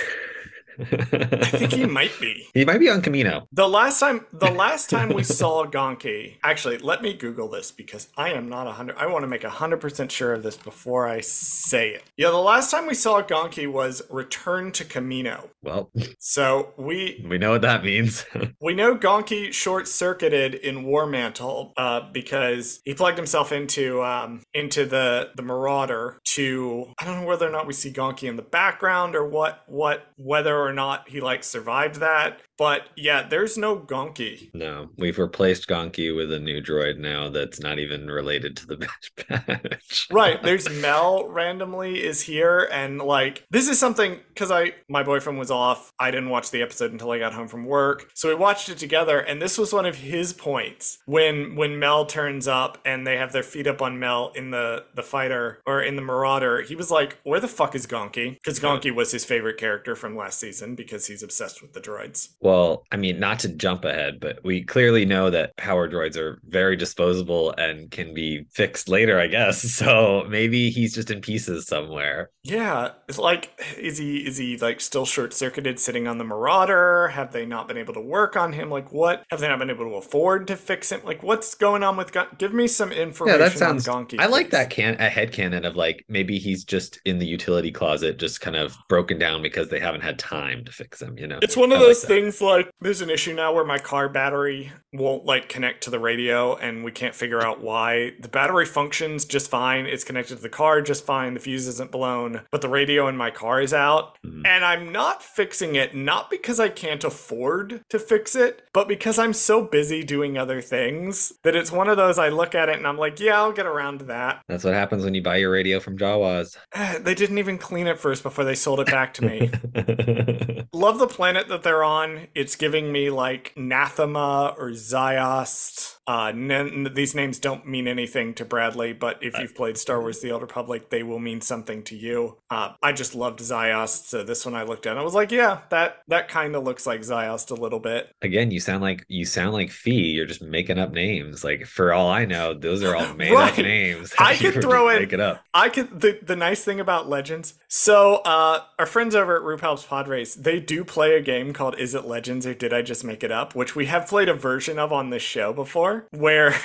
[0.79, 2.47] I think he might be.
[2.53, 3.45] He might be on Kamino.
[3.51, 8.09] The last time the last time we saw Gonki, actually, let me Google this because
[8.17, 10.57] I am not a hundred I want to make a hundred percent sure of this
[10.57, 12.03] before I say it.
[12.17, 15.49] Yeah, the last time we saw Gonki was Return to Kamino.
[15.61, 18.25] Well, So we we know what that means.
[18.61, 24.41] we know Gonki short circuited in Ord Mantell uh, because he plugged himself into um,
[24.53, 28.35] into the the Marauder to I don't know whether or not we see Gonki in
[28.35, 32.41] the background or what what whether or not he like survived that.
[32.59, 34.53] But yeah, there's no Gonki.
[34.53, 38.75] no, we've replaced Gonki with a new droid now that's not even related to the
[39.29, 40.07] Bad Batch.
[40.11, 45.39] right there's mel randomly is here and like this is something because i my boyfriend
[45.39, 45.91] was off.
[45.99, 48.09] I didn't watch the episode until i got home from work.
[48.13, 50.99] So we watched it together and this was one of his points.
[51.05, 54.83] When when mel turns up and they have their feet up on mel in the
[54.95, 58.33] the fighter or in the marauder he was like where the fuck is gonki?
[58.33, 62.29] Because gonki was his favorite character from last season because he's obsessed with the droids.
[62.41, 62.48] Well,
[62.91, 66.75] I mean, not to jump ahead, but we clearly know that power droids are very
[66.75, 69.61] disposable and can be fixed later, I guess.
[69.79, 72.31] So maybe he's just in pieces somewhere.
[72.43, 77.09] Yeah, it's like is he is he like still short circuited sitting on the Marauder?
[77.09, 78.69] Have they not been able to work on him?
[78.69, 81.01] Like what have they not been able to afford to fix him?
[81.03, 82.91] Like what's going on with Gon- Give me some
[83.23, 83.83] Yeah, information that sounds.
[83.87, 84.17] on Gonki.
[84.17, 87.71] I like that can a head canon of like maybe he's just in the utility
[87.71, 91.17] closet, just kind of broken down because they haven't had time to fix him.
[91.17, 92.05] You know, It's one of I those that.
[92.05, 95.99] things like there's an issue now where my car battery won't like connect to the
[95.99, 98.13] radio and we can't figure out why.
[98.19, 99.85] The battery functions just fine.
[99.85, 101.35] It's connected to the car just fine.
[101.35, 104.17] The fuse isn't blown, but the radio in my car is out.
[104.25, 104.47] Mhm.
[104.47, 109.19] And I'm not fixing it not because I can't afford to fix it, but because
[109.19, 112.77] I'm so busy doing other things that it's one of those I look at it
[112.77, 114.41] and I'm like, yeah, I'll get around to that.
[114.47, 116.57] That's what happens when you buy your radio from Jawas.
[116.99, 119.49] They didn't even clean it first before they sold it back to me.
[120.73, 122.27] Love the planet that they're on.
[122.35, 125.95] It's giving me like Nathema or Ziost.
[126.07, 130.21] Uh, n- these names don't mean anything to Bradley, but if you've played Star Wars
[130.21, 132.37] The Old Republic, they will mean something to you.
[132.49, 135.31] Uh, I just loved Ziost, so this one I looked at, and I was like,
[135.31, 138.11] yeah, that that kind of looks like Ziost a little bit.
[138.23, 139.91] Again, you sound like you sound like Phee.
[140.09, 141.43] You're just making up names.
[141.43, 143.51] Like for all I know, those are all made Right.
[143.51, 144.11] up names.
[144.17, 145.43] I could throw in- make it up.
[145.53, 147.53] I could the the nice thing about Legends.
[147.67, 151.77] So uh our friends over at RuPaul's Pod Race, they do play a game called
[151.77, 153.55] Is It Legends or Did I Just Make It Up?
[153.55, 156.55] Which we have played a version of on this show before, where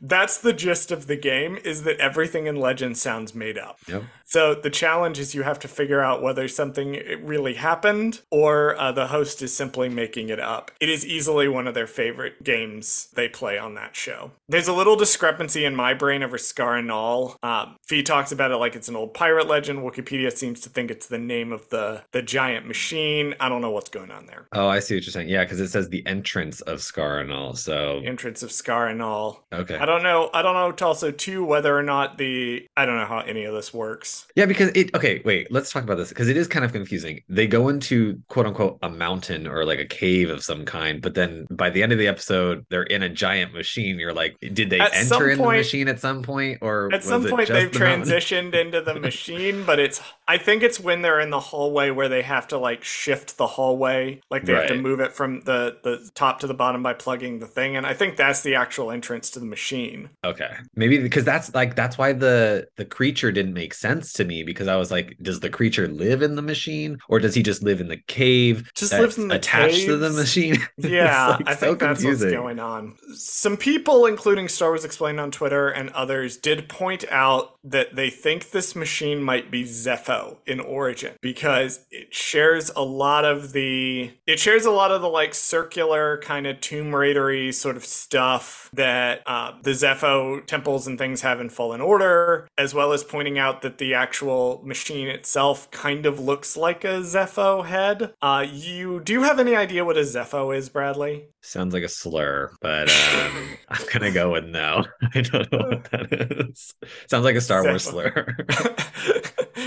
[0.00, 3.78] that's the gist of the game is that everything in Legends sounds made up.
[3.86, 4.04] Yep.
[4.26, 8.90] So the challenge is you have to figure out whether something really happened or uh,
[8.90, 10.70] the host is simply making it up.
[10.80, 14.32] It is easily one of their favorite games they play on that show.
[14.48, 17.36] There's a little discrepancy in my brain over Scar and All.
[17.42, 19.80] Um, Phee talks about it like it's an old pirate legend.
[19.80, 23.34] Wikipedia seems to think it's the name of the the giant machine machine.
[23.40, 24.46] I don't know what's going on there.
[24.52, 25.28] Oh, I see what you're saying.
[25.28, 27.54] Yeah, because it says the entrance of Scar and all.
[27.54, 29.44] So Entrance of Scar and all.
[29.52, 29.76] okay.
[29.76, 30.30] I don't know.
[30.32, 33.54] I don't know also too whether or not the I don't know how any of
[33.54, 34.26] this works.
[34.36, 37.22] Yeah, because it okay, wait, let's talk about this because it is kind of confusing.
[37.28, 41.14] They go into quote unquote a mountain or like a cave of some kind, but
[41.14, 43.98] then by the end of the episode, they're in a giant machine.
[43.98, 46.58] You're like, did they At enter in the machine at some point?
[46.60, 50.80] Or At some point they've the transitioned into the machine, but it's I think it's
[50.80, 54.54] when they're in the hallway where they have to like shift the hallway, like they
[54.54, 57.76] have to move it from the the top to the bottom by plugging the thing
[57.76, 60.10] and I think that's the actual entrance to the machine.
[60.24, 60.50] Okay.
[60.74, 64.68] Maybe because that's like that's why the the creature didn't make sense to me because
[64.68, 67.80] I was like, does the creature live in the machine or does he just live
[67.80, 68.70] in the cave?
[68.74, 70.56] Just lives in the attached to the machine.
[70.76, 72.28] Yeah, like, I so think that's confusing.
[72.28, 72.96] what's going on.
[73.14, 78.10] Some people, including Star Wars Explained on Twitter and others, did point out that they
[78.10, 79.64] think this machine might be
[80.14, 85.02] Zeffo in origin because it shares a lot of the it shares a lot of
[85.02, 90.86] the like circular kind of Tomb Raidery sort of stuff that uh, the Zeffo temples
[90.86, 95.08] and things have in Fallen Order, as well as pointing out that the actual machine
[95.08, 98.14] itself kind of looks like a Zeffo head.
[98.20, 101.28] Uh, you do you have any idea what a Zeffo is, Bradley?
[101.42, 104.84] Sounds like a slur, but um, I'm gonna go with no.
[105.14, 106.74] I don't know what that is.
[107.08, 108.36] Sounds like a Star Wars slur.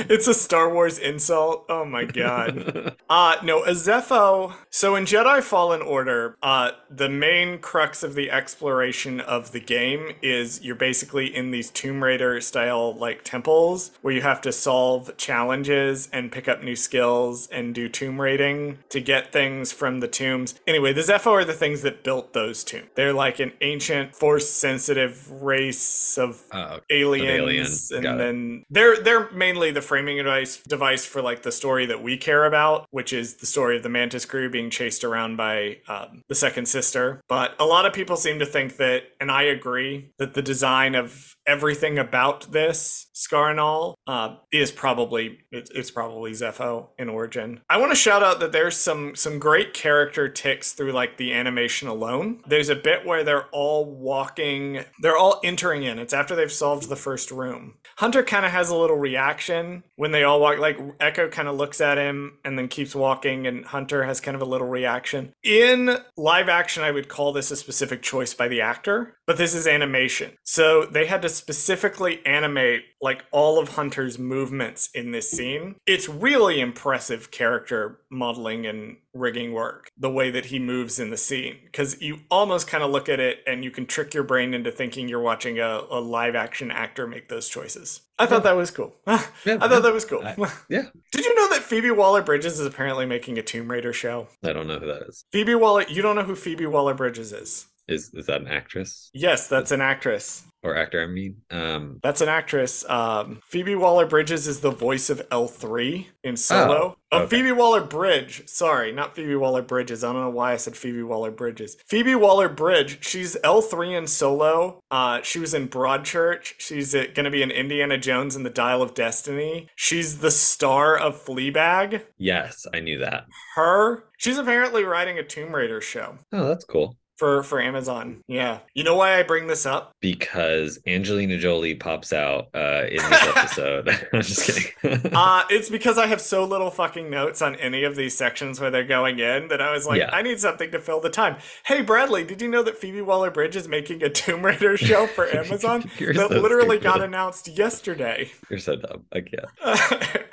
[0.09, 1.65] it's a Star Wars insult.
[1.69, 2.95] Oh my god.
[3.09, 4.53] Uh no, a Zeffo.
[4.69, 10.11] So in Jedi Fallen Order, uh the main crux of the exploration of the game
[10.21, 15.15] is you're basically in these Tomb Raider style like temples where you have to solve
[15.15, 20.07] challenges and pick up new skills and do tomb raiding to get things from the
[20.07, 20.55] tombs.
[20.67, 22.87] Anyway, the Zeffo are the things that built those tombs.
[22.95, 28.17] They're like an ancient force sensitive race of Oh, aliens, and Got it.
[28.17, 32.45] then they're they're mainly the framing device device for like the story that we care
[32.45, 36.35] about which is the story of the mantis crew being chased around by um, the
[36.35, 37.21] second sister.
[37.27, 40.95] But a lot of people seem to think that and i agree that the design
[40.95, 47.09] of everything about this scar and all uh, is probably it, it's probably Zeffo in
[47.09, 47.61] origin.
[47.69, 51.33] I want to shout out that there's some some great character ticks through like the
[51.33, 52.41] animation alone.
[52.45, 55.97] There's a bit where they're all walking they're all entering in.
[55.97, 57.75] It's after they've solved the first room.
[57.97, 61.55] Hunter kind of has a little reaction when they all walk like echo kind of
[61.55, 65.33] looks at him and then keeps walking and hunter has kind of a little reaction.
[65.43, 69.53] In live action i would call this a specific choice by the actor but this
[69.53, 70.31] is animation.
[70.43, 75.75] So they had to specifically animate like all of hunter's movements in this scene.
[75.85, 81.17] It's really impressive character modeling and rigging work the way that he moves in the
[81.17, 84.53] scene because you almost kind of look at it and you can trick your brain
[84.53, 88.01] into thinking you're watching a, a live action actor make those choices.
[88.17, 88.95] I thought that was cool.
[89.07, 90.23] I thought that was cool.
[90.25, 90.35] I-
[90.69, 90.83] yeah.
[91.11, 94.27] did you know that phoebe waller-bridges is apparently making a tomb raider show?
[94.43, 95.25] I don't know who that is.
[95.31, 99.47] phoebe waller you don't know who phoebe waller-bridges is Is is that an actress yes
[99.47, 101.01] that's an actress or actor?
[101.01, 102.83] I mean, um, That's an actress.
[102.89, 106.73] Um, Phoebe Waller Bridges is the voice of L3 in Solo.
[106.75, 107.37] Oh, Oh, okay.
[107.37, 108.41] Phoebe Waller Bridge.
[108.49, 110.03] Sorry, not Phoebe Waller Bridges.
[110.03, 111.77] I don't know why I said Phoebe Waller Bridges.
[111.85, 113.05] Phoebe Waller Bridge.
[113.05, 114.81] She's L3 in Solo.
[114.91, 116.55] Uh, she was in Broadchurch.
[116.57, 119.69] She's uh, going to be in Indiana Jones and the Dial of Destiny.
[119.75, 122.01] She's the star of Fleabag.
[122.17, 123.25] yes, I knew that.
[123.55, 124.03] Her.
[124.17, 126.97] She's apparently writing a Tomb Raider show Oh, that's cool.
[127.17, 128.21] For for Amazon.
[128.27, 128.59] Yeah.
[128.73, 129.91] You know why I bring this up?
[130.01, 133.89] Because Angelina Jolie pops out uh, in this episode.
[134.13, 135.13] I'm just kidding.
[135.15, 138.69] uh, it's because I have so little fucking notes on any of these sections where
[138.71, 140.11] they're going in that I was like, Yeah.
[140.13, 141.37] I need something to fill the time.
[141.65, 145.07] Hey, Bradley, did you know that Phoebe Waller Bridge is making a Tomb Raider show
[145.07, 146.83] for Amazon that so literally stupid.
[146.83, 148.29] got announced yesterday?
[148.49, 149.05] You're so dumb.
[149.11, 150.25] I can't.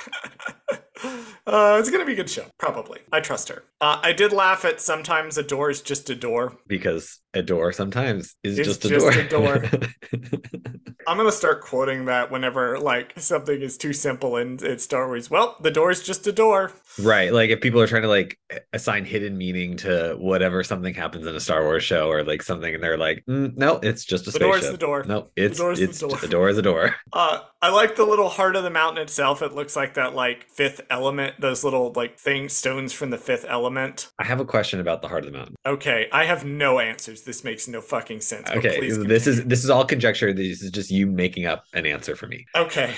[1.55, 2.99] Uh, it's gonna be a good show, probably.
[3.13, 3.63] I trust her.
[3.81, 6.57] Uh, I did laugh at sometimes a door is just a door.
[6.67, 9.65] Because a door sometimes is It's just a just door.
[11.07, 15.31] I'm gonna start quoting that whenever like something is too simple and in Star Wars.
[15.31, 16.73] Well, the door is just a door.
[17.03, 17.33] right.
[17.33, 18.39] Like if people are trying to like
[18.73, 22.75] assign hidden meaning to whatever something happens in a Star Wars show or like something,
[22.75, 25.05] and they're like, mm, no, it's just a The door is the door.
[25.05, 26.19] No, it's door is the door.
[26.23, 26.95] a door is a door.
[27.13, 29.41] Uh, I like the little heart of the mountain itself.
[29.41, 33.47] It looks like that like fifth element, those little like things, stones from the fifth
[33.49, 34.11] element.
[34.19, 35.55] I have a question about the heart of the mountain.
[35.65, 37.23] Okay, I have no answers.
[37.25, 38.51] This makes no fucking sense.
[38.51, 40.33] Okay, this is this is all conjecture.
[40.33, 42.47] This is just you making up an answer for me.
[42.55, 42.95] okay.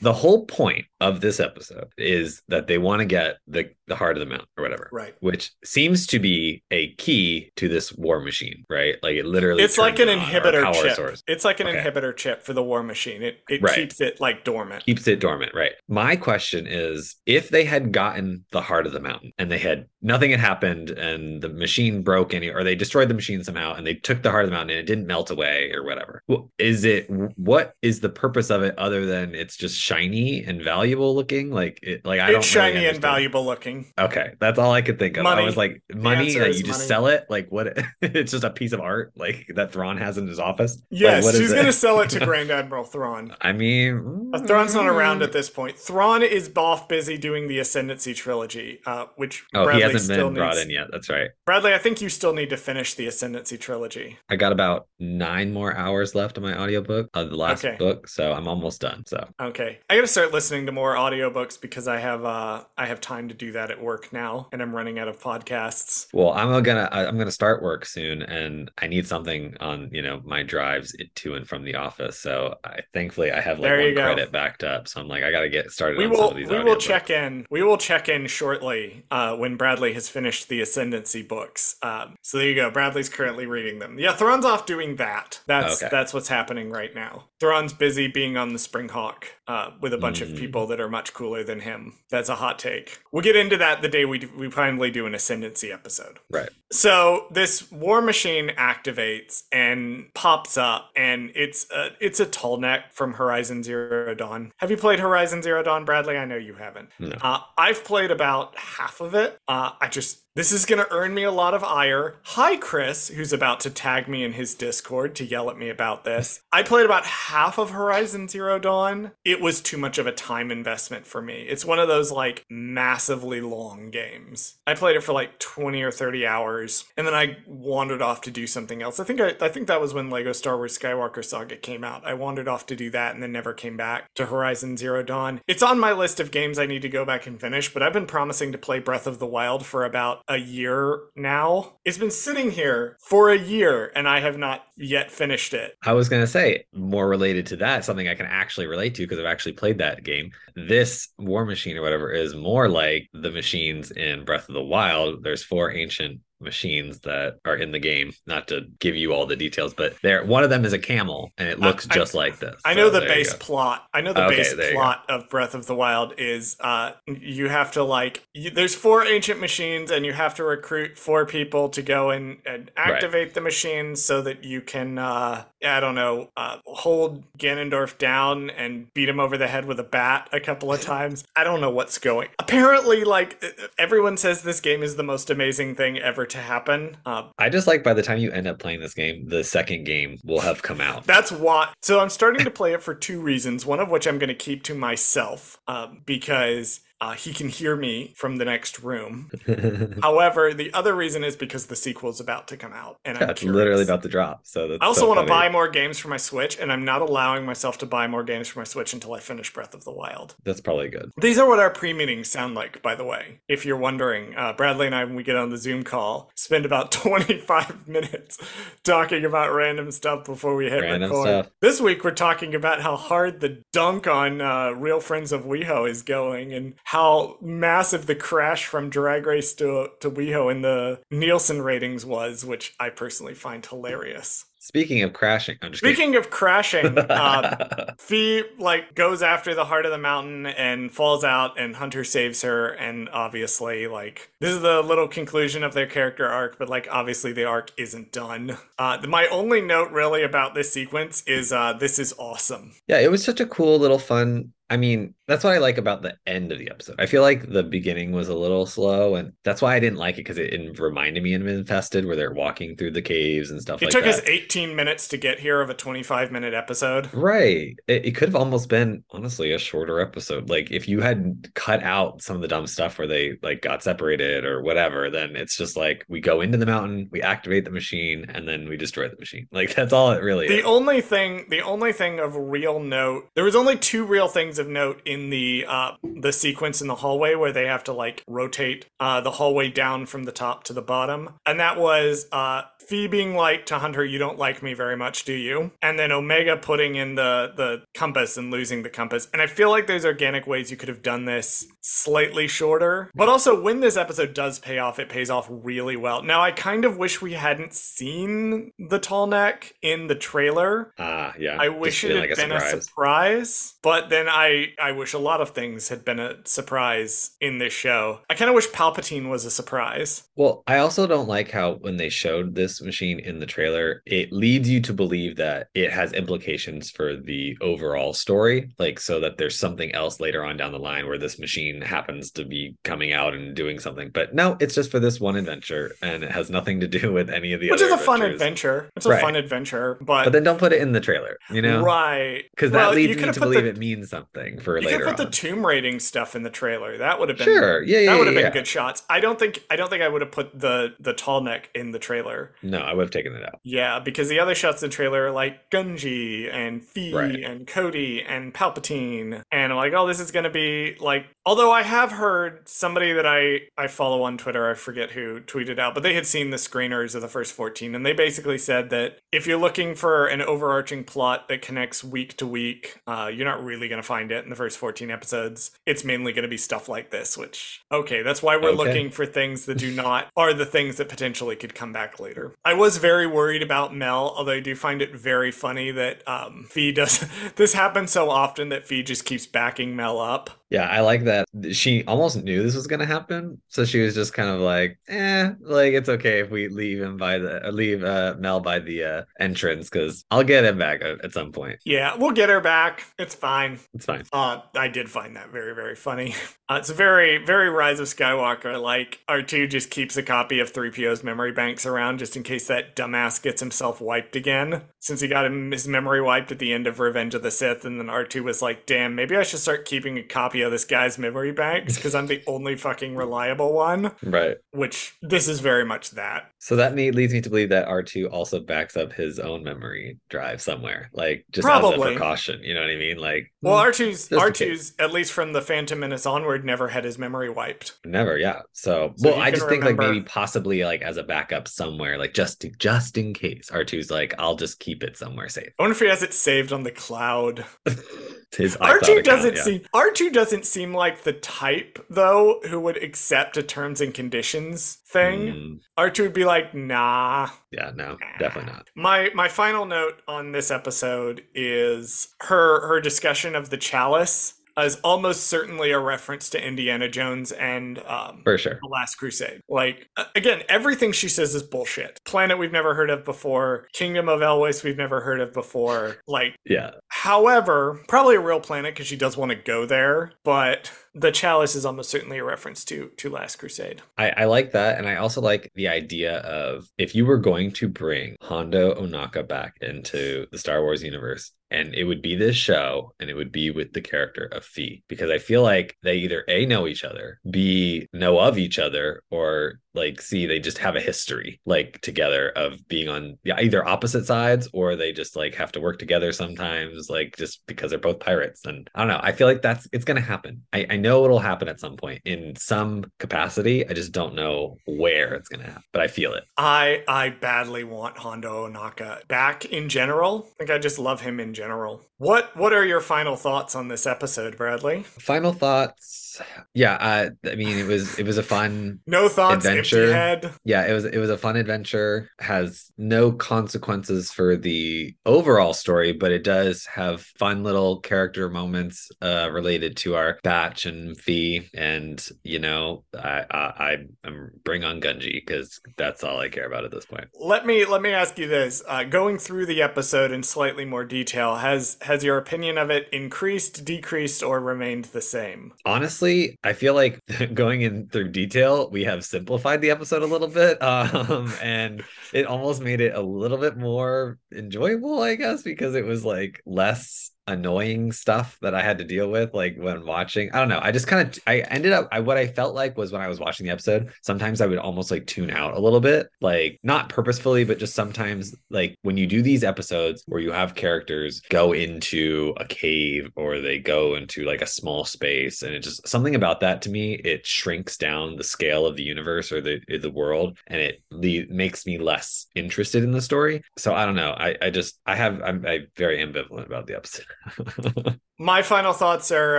[0.00, 4.16] The whole point of this episode is that they want to get the the heart
[4.16, 5.14] of the mountain or whatever Right.
[5.20, 9.78] which seems to be a key to this war machine right like it literally It's
[9.78, 10.96] like an turns on, or a inhibitor power chip.
[10.96, 11.22] source.
[11.26, 11.78] It's like an Okay.
[11.78, 13.22] inhibitor chip for the war machine.
[13.22, 13.74] It it Right.
[13.74, 14.84] keeps it like dormant.
[14.84, 19.00] keeps it dormant right my question is if they had gotten the heart of the
[19.00, 23.08] mountain and they had nothing had happened and the machine broke any or they destroyed
[23.08, 25.30] the machine somehow and they took the heart of the mountain and it didn't melt
[25.30, 29.56] away or whatever Well, is it what is the purpose of it other than it's
[29.56, 33.44] just shiny and valuable looking like it like i don't It's really shiny and valuable
[33.44, 33.86] looking.
[33.98, 36.88] okay that's all i could think of i was like money that you just money.
[36.88, 40.26] sell it like what it's just a piece of art like that Thrawn has in
[40.26, 41.56] his office Like, Yes, what is she's it?
[41.56, 43.34] gonna sell it to Grand Admiral Thrawn.
[43.40, 45.78] i mean Uh, Thrawn's not around at this point.
[45.78, 50.26] Thrawn is off busy doing the Ascendancy trilogy, uh, which Oh, Bradley he hasn't still
[50.28, 50.88] been brought needs- in yet.
[50.92, 51.30] That's right.
[51.46, 54.18] Bradley, I think you still need to finish the Ascendancy trilogy.
[54.28, 57.76] I got about nine more hours left of my audiobook of the last Okay.
[57.78, 59.04] book, so I'm almost done.
[59.06, 62.86] So Okay, I got to start listening to more audiobooks because I have uh, I
[62.86, 66.06] have time to do that at work now, and I'm running out of podcasts.
[66.12, 70.20] well, I'm gonna I'm gonna start work soon, and I need something on you know
[70.24, 72.18] my drives to and from the office.
[72.18, 74.88] So I thankfully I have like There one credit backed up.
[74.88, 76.48] So I'm like I gotta get started We on some will of these.
[76.48, 77.46] we will check in.
[77.50, 81.76] We will check in shortly uh, when Bradley has finished the Ascendancy books.
[81.82, 82.70] Um, so there you go.
[82.70, 83.98] Bradley's currently reading them.
[83.98, 85.40] Yeah, Thrawn's off doing that.
[85.46, 85.88] That's Okay.
[85.90, 87.24] that's what's happening right now.
[87.40, 90.38] Thrawn's busy being on the Springhawk uh, with a bunch of Mm.
[90.38, 91.94] people that are much cooler than him.
[92.10, 92.98] That's a hot take.
[93.10, 96.18] We'll get into that the day we we finally do an Ascendancy episode.
[96.30, 96.50] Right.
[96.70, 102.92] So this war machine activates and pops up, and it's a, it's a tall neck
[102.92, 104.52] from Horizon Zero Dawn.
[104.58, 106.16] Have you played Horizon Zero Dawn, Bradley?
[106.16, 106.90] I know you haven't.
[106.98, 107.16] No.
[107.20, 109.38] Uh, I've played about half of it.
[109.48, 112.14] Uh, I just this is gonna earn me a lot of ire.
[112.22, 116.04] Hi, Chris, who's about to tag me in his Discord to yell at me about
[116.04, 116.42] this.
[116.52, 119.10] I played about half of Horizon Zero Dawn.
[119.24, 121.42] It was too much of a time investment for me.
[121.48, 124.58] It's one of those like massively long games.
[124.64, 126.57] I played it for like 20 or 30 hours
[126.96, 128.98] and then I wandered off to do something else.
[128.98, 132.06] I think I, I think that was when Lego Star Wars Skywalker Saga came out.
[132.06, 135.40] I wandered off to do that and then never came back to Horizon Zero Dawn.
[135.46, 137.92] It's on my list of games I need to go back and finish, but I've
[137.92, 141.74] been promising to play Breath of the Wild for about a year now.
[141.84, 145.74] It's been sitting here for a year and I have not yet finished it.
[145.84, 149.18] I was gonna say more related to that, something I can actually relate to because
[149.18, 150.30] I've actually played that game.
[150.54, 155.22] This War Machine or whatever is more like the machines in Breath of the Wild.
[155.22, 158.12] There's four ancient machines that are in the game.
[158.26, 161.32] Not to give you all the details, but there one of them is a camel
[161.38, 162.60] and it looks I- just like this.
[162.64, 163.86] I So know the base plot.
[163.92, 167.72] I know the Okay, base plot of Breath of the Wild is uh you have
[167.72, 171.82] to like you, there's four ancient machines and you have to recruit four people to
[171.82, 176.58] go and, and activate the machines so that you can uh I don't know uh
[176.66, 180.80] hold Ganondorf down and beat him over the head with a bat a couple of
[180.80, 181.24] times.
[181.36, 182.28] I don't know what's going.
[182.38, 183.42] Apparently like
[183.78, 186.96] everyone says this game is the most amazing thing ever to happen.
[187.04, 189.84] Uh I just like by the time you end up playing this game, the second
[189.84, 191.04] game will have come out.
[191.04, 191.72] That's why.
[191.82, 193.66] So I'm starting to play it for two reasons.
[193.66, 197.76] One of which I'm going to keep to myself um, because uh, he can hear
[197.76, 199.30] me from the next room.
[200.02, 203.22] However, the other reason is because the sequel is about to come out, and I'm
[203.24, 203.56] Yeah, it's curious.
[203.56, 204.40] literally about to drop.
[204.44, 206.84] So that's I also so want to buy more games for my Switch, and I'm
[206.84, 209.84] not allowing myself to buy more games for my Switch until I finish Breath of
[209.84, 210.34] the Wild.
[210.44, 211.10] That's probably good.
[211.20, 213.40] These are what our pre meetings sound like, by the way.
[213.48, 216.66] If you're wondering, uh, Bradley and I, when we get on the Zoom call, spend
[216.66, 216.90] about
[217.28, 218.38] 25 minutes
[218.82, 221.22] talking about random stuff before we hit Random record.
[221.26, 221.50] stuff.
[221.60, 225.88] This week, we're talking about how hard the dunk on uh, Real Friends of WeHo
[225.88, 231.02] is going and how massive the crash from Drag Race to, to WeHo in the
[231.10, 234.46] Nielsen ratings was, which I personally find hilarious.
[234.58, 235.94] Speaking of crashing, I'm just kidding.
[235.94, 241.24] Speaking of crashing, uh, Phee like goes after the heart of the mountain and falls
[241.24, 242.68] out, and Hunter saves her.
[242.68, 247.34] And obviously, like this is the little conclusion of their character arc, but like obviously
[247.34, 248.56] the arc isn't done.
[248.78, 252.72] Uh, my only note really about this sequence is uh, this is awesome.
[252.86, 254.52] Yeah, it was such a cool little fun.
[254.70, 256.96] I mean, that's what I like about the end of the episode.
[256.98, 260.14] I feel like the beginning was a little slow, and that's why I didn't like
[260.16, 263.60] it because it, it reminded me of Infested, where they're walking through the caves and
[263.60, 264.14] stuff It like took that.
[264.14, 267.08] us 18 minutes to get here of a 25 minute episode.
[267.12, 267.76] Right.
[267.86, 270.48] It, it could have almost been honestly a shorter episode.
[270.48, 273.82] Like if you had cut out some of the dumb stuff where they like got
[273.82, 277.70] separated or whatever, then it's just like we go into the mountain, we activate the
[277.70, 279.46] machine, and then we destroy the machine.
[279.58, 280.52] Like that's all it really is.
[280.52, 280.64] The is.
[280.64, 284.68] only thing, the only thing of real note, there was only two real things of
[284.68, 288.86] note in the uh, the sequence in the hallway where they have to like rotate
[289.00, 293.06] uh, the hallway down from the top to the bottom, and that was uh, Phee
[293.06, 296.56] being like to Hunter, "You don't like me very much, do you?" And then Omega
[296.56, 299.28] putting in the the compass and losing the compass.
[299.32, 303.28] And I feel like there's organic ways you could have done this slightly shorter, but
[303.28, 306.22] also when this episode does pay off, it pays off really well.
[306.22, 310.92] Now I kind of wish we hadn't seen the tall neck in the trailer.
[310.98, 311.56] Ah, yeah.
[311.60, 312.84] I wish it had like been a surprise.
[312.84, 317.72] surprise, but then I I a lot of things had been a surprise in this
[317.72, 318.20] show.
[318.30, 320.22] I kind of wish Palpatine was a surprise.
[320.36, 324.32] Well, I also don't like how when they showed this machine in the trailer, it
[324.32, 329.38] leads you to believe that it has implications for the overall story, like so that
[329.38, 333.12] there's something else later on down the line where this machine happens to be coming
[333.12, 334.10] out and doing something.
[334.12, 337.30] But no, it's just for this one adventure and it has nothing to do with
[337.30, 337.74] any of the other.
[337.84, 338.90] Which is a fun adventure.
[338.96, 339.20] It's a Right.
[339.20, 341.82] fun adventure, but, But then don't put it in the trailer, you know?
[341.82, 344.97] right Because Well, that leads me to believe the- it means something for You later
[344.98, 345.26] could put on.
[345.26, 346.98] the tomb raiding stuff in the trailer.
[346.98, 347.82] That would have been Sure.
[347.82, 348.12] Yeah, yeah.
[348.12, 348.52] that would have yeah, been yeah.
[348.60, 349.02] good shots.
[349.08, 351.90] I don't think I don't think I would have put the the tall neck in
[351.92, 352.54] the trailer.
[352.62, 353.60] No, I would have taken it out.
[353.62, 357.36] Yeah, because the other shots in the trailer are like Gungi and Phee Right.
[357.42, 361.26] and Cody and Palpatine, and I'm like, oh, this is gonna be like.
[361.46, 365.78] Although I have heard somebody that I I follow on Twitter, I forget who tweeted
[365.78, 368.90] out, but they had seen the screeners of the first 14, and they basically said
[368.90, 373.46] that if you're looking for an overarching plot that connects week to week, uh, you're
[373.46, 375.72] not really gonna find it in the first 14 episodes.
[375.84, 378.76] It's mainly gonna be stuff like this, which okay, that's why we're Okay.
[378.76, 382.54] looking for things that do not are the things that potentially could come back later.
[382.64, 386.66] I was very worried about Mel, although I do find it very funny that um
[386.70, 387.24] Phee does
[387.56, 390.50] this happens so often that Phee just keeps backing Mel up.
[390.70, 391.46] Yeah, I like that.
[391.72, 394.98] She almost knew this was going to happen, so she was just kind of like,
[395.08, 398.78] "Eh, like it's okay if we leave him by the uh, leave uh, Mel by
[398.78, 401.78] the uh, entrance because I'll get him back at, at some point.
[401.86, 403.04] Yeah, we'll get her back.
[403.18, 403.78] It's fine.
[403.94, 406.34] It's fine." Uh, I did find that very, very funny.
[406.70, 408.78] Uh, it's very, very Rise of Skywalker.
[408.78, 412.94] Like, R2 just keeps a copy of 3PO's memory banks around just in case that
[412.94, 414.82] dumbass gets himself wiped again.
[415.00, 417.86] Since he got him his memory wiped at the end of Revenge of the Sith,
[417.86, 420.84] and then R2 was like, damn, maybe I should start keeping a copy of this
[420.84, 424.12] guy's memory banks because I'm the only fucking reliable one.
[424.22, 424.56] Right.
[424.72, 426.50] Which, this is very much that.
[426.58, 430.18] So that me leads me to believe that R2 also backs up his own memory
[430.28, 432.08] drive somewhere, like just as Probably.
[432.08, 432.60] a precaution.
[432.62, 433.18] You know what I mean?
[433.18, 437.18] Like, Well, hmm, R2's, R2's, at least from the Phantom Menace onward, never had his
[437.18, 437.98] memory wiped.
[438.04, 438.60] never, yeah.
[438.72, 442.34] So, So well, I just think like maybe possibly like as a backup somewhere, like
[442.34, 445.68] just just in case R2's like, I'll just keep it somewhere safe.
[445.78, 447.64] I wonder if he has it saved on the cloud.
[448.56, 449.62] His iCloud R2 doesn't yeah.
[449.62, 454.98] seem R2 doesn't seem like the type though who would accept a terms and conditions
[455.06, 455.40] thing.
[455.40, 458.88] Mm, R2 would be like, "Nah." yeah, no, definitely not.
[458.96, 464.96] My my final note on this episode is her her discussion of the chalice is
[465.04, 468.78] almost certainly a reference to Indiana Jones and um For sure.
[468.82, 469.60] the Last Crusade.
[469.68, 472.18] Like, again, everything she says is bullshit.
[472.24, 473.88] Planet we've never heard of before.
[473.92, 476.16] Kingdom of Elwes we've never heard of before.
[476.26, 476.90] Like, Yeah.
[477.08, 481.74] However, probably a real planet because she does want to go there, but the chalice
[481.74, 484.02] is almost certainly a reference to to Last Crusade.
[484.16, 484.98] I, I like that.
[484.98, 489.46] And I also like the idea of if you were going to bring Hondo Ohnaka
[489.48, 493.52] back into the Star Wars universe, and it would be this show, and it would
[493.52, 497.04] be with the character of Phee, because I feel like they either A, know each
[497.04, 502.00] other, B, know of each other, or like see they just have a history like
[502.00, 505.98] together of being on yeah, either opposite sides or they just like have to work
[505.98, 508.64] together sometimes, like just because they're both pirates.
[508.64, 509.20] And I don't know.
[509.22, 510.62] I feel like that's it's gonna happen.
[510.72, 513.88] I, I know it'll happen at some point in some capacity.
[513.88, 516.44] I just don't know where it's gonna happen, but I feel it.
[516.56, 520.48] I I badly want Hondo Ohnaka back in general.
[520.52, 522.02] I think I just love him in general.
[522.18, 525.02] What what are your final thoughts on this episode, Bradley?
[525.02, 526.27] Final thoughts.
[526.74, 530.12] Yeah, uh, I mean it was it was a fun No thoughts, Adventure.
[530.12, 530.52] head.
[530.64, 536.12] yeah it was it was a fun adventure has no consequences for the overall story
[536.12, 541.68] but it does have fun little character moments uh related to our batch and Phee
[541.74, 546.84] and you know i i i'm bring on Gungi because that's all i care about
[546.84, 550.30] at this point Let me let me ask you this: uh, going through the episode
[550.32, 555.20] in slightly more detail, has has your opinion of it increased, decreased, or remained the
[555.22, 555.72] same?
[555.84, 556.27] honestly
[556.64, 557.20] i feel like
[557.54, 562.02] going in through detail we have simplified the episode a little bit um and
[562.32, 566.62] it almost made it a little bit more enjoyable i guess because it was like
[566.66, 570.50] less annoying stuff that I had to deal with, like when watching.
[570.52, 570.80] I don't know.
[570.80, 573.28] I just kind of I ended up I what I felt like was when I
[573.28, 576.78] was watching the episode, sometimes I would almost like tune out a little bit, like
[576.82, 581.40] not purposefully, but just sometimes like when you do these episodes where you have characters
[581.48, 586.06] go into a cave or they go into like a small space, and it just
[586.06, 589.80] something about that to me, it shrinks down the scale of the universe or the
[590.00, 593.62] the world, and it le- makes me less interested in the story.
[593.76, 594.34] So I don't know.
[594.36, 597.26] I I just I have I'm, I'm very ambivalent about the episode.
[598.40, 599.58] My final thoughts are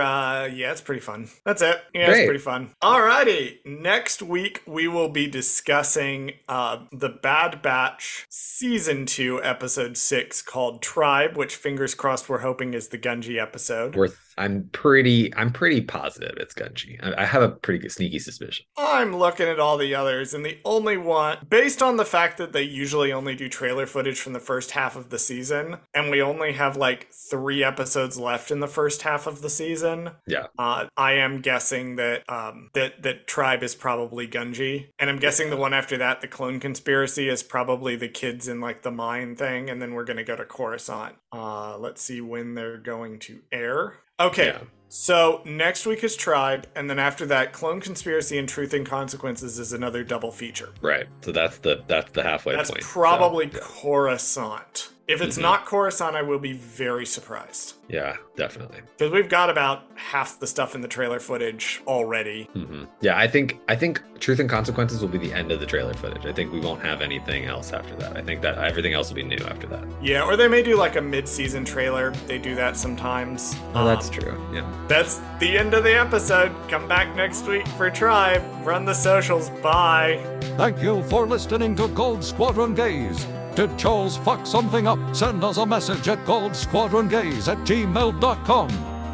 [0.00, 1.28] uh yeah, it's pretty fun.
[1.44, 1.82] That's it.
[1.94, 2.18] Yeah, Great.
[2.20, 2.70] it's pretty fun.
[2.82, 3.58] Alrighty.
[3.66, 10.82] Next week we will be discussing uh the Bad Batch season two, episode six called
[10.82, 13.96] Tribe, which fingers crossed we're hoping is the Gungi episode.
[13.96, 14.18] Worth.
[14.38, 15.34] I'm pretty.
[15.34, 16.98] I'm pretty positive it's Gungi.
[17.02, 18.64] I, I have a pretty good sneaky suspicion.
[18.78, 22.52] I'm looking at all the others, and the only one, based on the fact that
[22.52, 26.22] they usually only do trailer footage from the first half of the season, and we
[26.22, 30.10] only have like three episodes left in the first half of the season.
[30.26, 30.46] Yeah.
[30.58, 35.50] Uh, I am guessing that um, that that Tribe is probably Gungi, and I'm guessing
[35.50, 39.36] the one after that, the Clone Conspiracy, is probably the kids in like the mine
[39.36, 41.16] thing, and then we're gonna go to Coruscant.
[41.32, 43.98] Uh, let's see when they're going to air.
[44.18, 44.46] Okay.
[44.46, 44.60] Yeah.
[44.92, 49.56] So next week is Tribe, and then after that, Clone Conspiracy and Truth and Consequences
[49.60, 50.70] is another double feature.
[50.82, 51.06] Right.
[51.20, 52.82] So that's the that's the halfway That's point.
[52.82, 53.60] So, probably yeah.
[53.62, 54.88] Coruscant.
[55.10, 55.42] If it's Mhm.
[55.42, 57.74] not Coruscant, I will be very surprised.
[57.88, 58.78] yeah, definitely.
[58.96, 62.48] Because we've got about half the stuff in the trailer footage already.
[62.52, 65.66] hmm Yeah, I think I think Truth and Consequences will be the end of the
[65.66, 66.24] trailer footage.
[66.26, 68.16] I think we won't have anything else after that.
[68.16, 69.82] I think that everything else will be new after that.
[70.02, 72.12] Yeah, or they may do like a mid-season trailer.
[72.28, 73.56] They do that sometimes.
[73.74, 74.40] Oh, that's Um, true.
[74.54, 74.64] Yeah.
[74.88, 76.52] That's the end of the episode.
[76.68, 78.42] Come back next week for Tribe.
[78.64, 79.50] Run the socials.
[79.62, 80.20] Bye.
[80.56, 83.26] Thank you for listening to Gold Squadron Gaze.
[83.60, 84.98] Did Charles fuck something up?
[85.14, 88.70] Send us a message at goldsquadrongaze at gmail.com.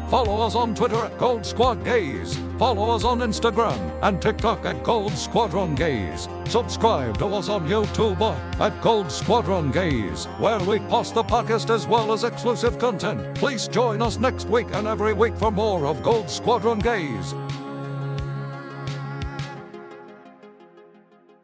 [0.07, 2.39] Follow us on Twitter at Gold Squad Gaze.
[2.57, 6.29] Follow us on Instagram and TikTok at Gold Squadron Gaze.
[6.47, 8.21] Subscribe to us on YouTube
[8.61, 13.37] at Gold Squadron Gaze, where we post the podcast as well as exclusive content.
[13.37, 17.33] Please join us next week and every week for more of Gold Squadron Gaze.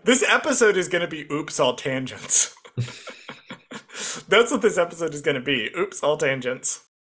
[0.06, 2.56] This episode is going to be Oops All Tangents.
[2.76, 5.70] That's what this episode is going to be.
[5.78, 6.86] Oops All Tangents.